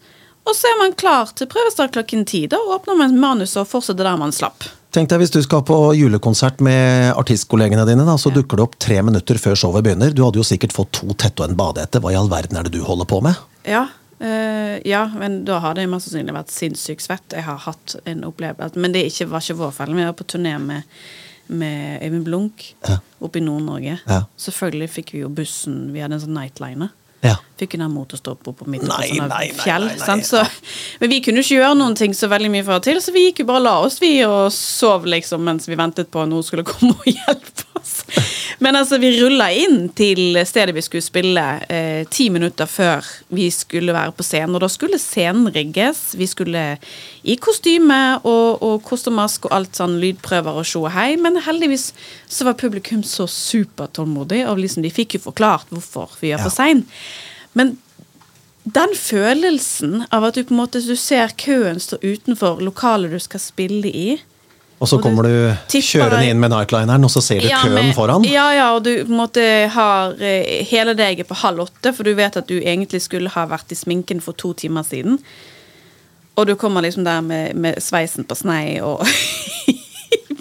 [0.46, 2.46] Og så er man klar til prøvestart klokken ti.
[2.46, 4.64] Da åpner man manuset og fortsetter der man slapp.
[4.90, 8.78] Tenk deg hvis du skal på julekonsert med artistkollegene dine, da, så dukker det opp
[8.80, 10.14] tre minutter før showet begynner.
[10.16, 12.00] Du hadde jo sikkert fått to tette og en badehette.
[12.00, 13.36] Hva i all verden er det du holder på med?
[13.68, 13.86] Ja,
[14.20, 17.36] eh, ja, men da har det mest sannsynlig vært sinnssykt svett.
[17.36, 19.94] Jeg har hatt en opplevelse Men det ikke, var ikke vår feil.
[19.94, 20.82] Vi var på turné med,
[21.48, 22.98] med Øyvind Blunk Ja.
[23.20, 23.98] oppe i Nord-Norge.
[24.06, 24.22] Ja.
[24.36, 26.90] Selvfølgelig fikk vi jo bussen Vi hadde en sånn nightliner.
[27.24, 27.34] Ja.
[27.58, 29.88] Fikk jo den motorstopp oppe på midt på sånne fjell.
[30.22, 30.44] Så,
[31.00, 33.24] men vi kunne ikke gjøre noen ting så veldig mye fra og til, så vi
[33.26, 36.30] gikk jo bare og la oss, vi, og sov liksom mens vi ventet på at
[36.30, 38.04] noen skulle komme og hjelpe oss.
[38.58, 43.48] Men altså, vi rulla inn til stedet vi skulle spille eh, ti minutter før vi
[43.54, 46.12] skulle være på scenen, og da skulle scenen rigges.
[46.18, 46.64] Vi skulle
[47.22, 51.90] i kostyme og, og kostemask og alt sånn lydprøver og sjå hei, men heldigvis
[52.28, 56.54] så var publikum så supertålmodig, og liksom de fikk jo forklart hvorfor vi er for
[56.54, 56.84] sein.
[57.58, 57.76] Men
[58.68, 63.22] den følelsen av at du på en måte du ser køen stå utenfor lokalet du
[63.22, 64.18] skal spille i
[64.78, 65.32] Og så du kommer du
[65.74, 68.22] kjørende inn med nightlineren, og så ser du Ja, køen med- foran.
[68.24, 69.42] Ja, ja, og du måte
[69.74, 73.46] har eh, hele deg på halv åtte, for du vet at du egentlig skulle ha
[73.50, 75.18] vært i sminken for to timer siden.
[76.38, 79.02] Og du kommer liksom der med, med sveisen på snei og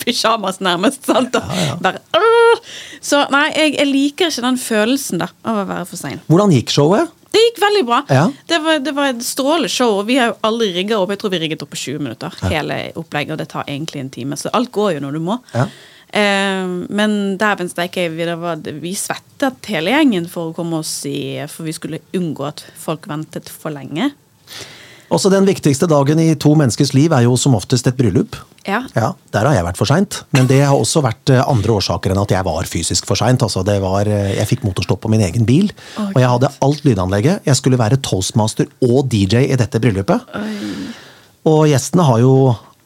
[0.07, 1.05] pyjamas, nærmest.
[1.05, 1.35] sant?
[1.35, 2.63] Og Bare, «Åh!»
[3.03, 6.23] så nei, jeg, jeg liker ikke den følelsen da, av å være for sein.
[6.31, 7.13] Hvordan gikk showet?
[7.27, 7.99] Det gikk veldig bra.
[8.09, 8.23] Ja.
[8.49, 9.99] Det, var, det var et strålende show.
[10.07, 11.11] Vi har jo aldri rigga opp.
[11.13, 12.37] Jeg tror vi rigget opp på 20 minutter.
[12.49, 14.39] Hele opplegget, og det tar egentlig en time.
[14.39, 15.37] Så alt går jo når du må.
[15.53, 15.67] Ja.
[16.07, 18.25] Eh, men dæven steike, vi,
[18.79, 23.09] vi svettet hele gjengen for å komme oss i For vi skulle unngå at folk
[23.11, 24.13] ventet for lenge.
[25.13, 28.35] Også den viktigste dagen i to menneskers liv er jo som oftest et bryllup.
[28.67, 28.81] Ja.
[28.97, 32.11] Ja, Der har jeg vært for seint, men det har også vært eh, andre årsaker
[32.11, 33.43] enn at jeg var fysisk for seint.
[33.45, 36.83] Altså, var, eh, jeg fikk motorstopp på min egen bil, oh, og jeg hadde alt
[36.83, 37.47] lydanlegget.
[37.47, 40.27] Jeg skulle være toastmaster og DJ i dette bryllupet.
[41.47, 42.33] Og gjestene har jo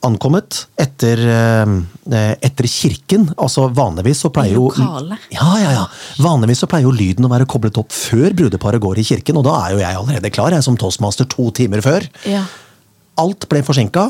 [0.07, 3.27] ankommet etter, eh, etter kirken.
[3.37, 5.85] Altså vanligvis så pleier jo ja, ja, ja.
[6.21, 9.47] Vanligvis så pleier jo lyden å være koblet opp før brudeparet går i kirken, og
[9.47, 12.07] da er jo jeg allerede klar jeg som toastmaster to timer før.
[12.25, 12.45] ja.
[13.21, 14.07] Alt ble forsinka.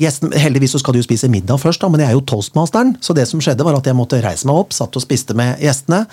[0.00, 2.94] Heldigvis så skal jo spise middag først, da, men jeg er jo toastmasteren.
[3.04, 5.60] Så det som skjedde var at jeg måtte reise meg opp, satt og spiste med
[5.60, 6.06] gjestene.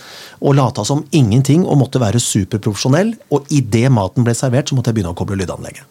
[0.44, 3.16] Og lata som ingenting og måtte være superprofesjonell.
[3.32, 5.88] Og idet maten ble servert, så måtte jeg begynne å koble lydanlegget.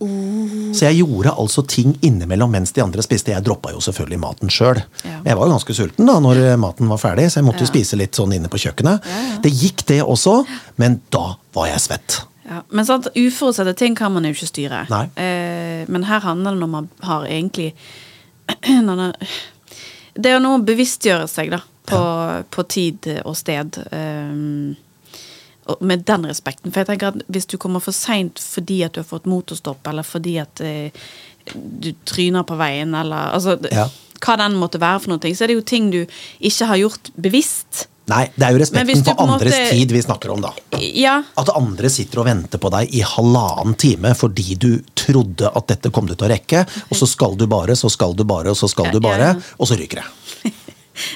[0.00, 3.30] Så jeg gjorde altså ting innimellom mens de andre spiste.
[3.32, 4.80] Jeg droppa jo selvfølgelig maten sjøl.
[5.04, 5.20] Ja.
[5.24, 7.72] Jeg var jo ganske sulten da når maten var ferdig, så jeg måtte jo Ja.
[7.72, 9.00] spise litt sånn inne på kjøkkenet.
[9.06, 9.38] Ja.
[9.40, 10.44] Det gikk, det også,
[10.76, 12.20] men da var jeg svett.
[12.44, 14.82] Ja, men sant, uforutsette ting kan man jo ikke styre.
[15.16, 17.72] Eh, men her handler det om man har egentlig
[18.62, 19.16] det-
[20.16, 23.78] Det er jo noe å bevisstgjøre seg da, på, på tid og sted.
[23.90, 24.74] eh,
[25.80, 26.72] med den respekten.
[26.72, 29.86] For jeg tenker at hvis du kommer for seint fordi at du har fått motorstopp,
[29.90, 30.90] eller fordi at eh,
[31.54, 33.88] du tryner på veien, eller altså, Ja.
[34.24, 36.02] hva den måtte være for noe, så er det jo ting du
[36.40, 37.86] ikke har gjort bevisst.
[38.06, 40.50] Nei, det er jo respekten for andres måte- tid vi snakker om, da.
[40.78, 45.66] Ja, At andre sitter og venter på deg i halvannen time fordi du trodde at
[45.72, 48.50] dette kom du til å rekke, og så skal du bare, så skal du bare,
[48.52, 50.52] og så skal du Ja, du bare, og så ryker det.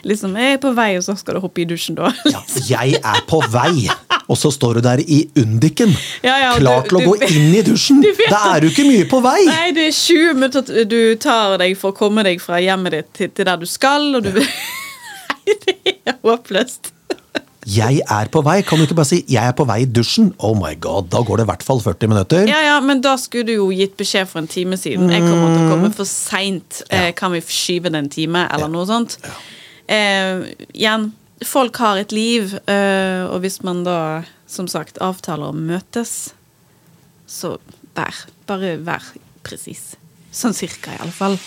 [0.05, 2.13] liksom jeg er på vei, og så skal du hoppe i dusjen da.
[2.27, 3.89] Ja, jeg er på vei,
[4.29, 7.31] og så står du der i undiken, Ja, ja, klar til å du gå vet-
[7.31, 8.03] inn i dusjen.
[8.31, 9.39] Da er du ikke mye på vei.
[9.49, 13.13] Nei, det er 20 minutter du tar deg for å komme deg fra hjemmet ditt
[13.17, 16.93] til, til der du skal, og du Nei, det er håpløst.
[17.69, 18.63] Jeg er på vei.
[18.65, 20.31] Kan du ikke bare si 'jeg er på vei i dusjen'?
[20.41, 22.47] Oh my god, da går det i hvert fall 40 minutter.
[22.49, 25.11] Ja, ja, men da skulle du jo gitt beskjed for en time siden.
[25.13, 26.83] Jeg kommer til å komme for seint.
[26.91, 27.11] Ja.
[27.13, 29.19] kan vi skyve det en time, eller noe sånt?
[29.89, 30.45] Eh,
[30.77, 31.13] igjen,
[31.45, 36.35] folk har et liv, eh, og hvis man da, som sagt, avtaler å møtes,
[37.29, 37.57] så
[37.97, 38.25] vær.
[38.49, 39.13] Bare vær
[39.47, 39.95] presis.
[40.33, 41.39] Sånn cirka, i alle fall.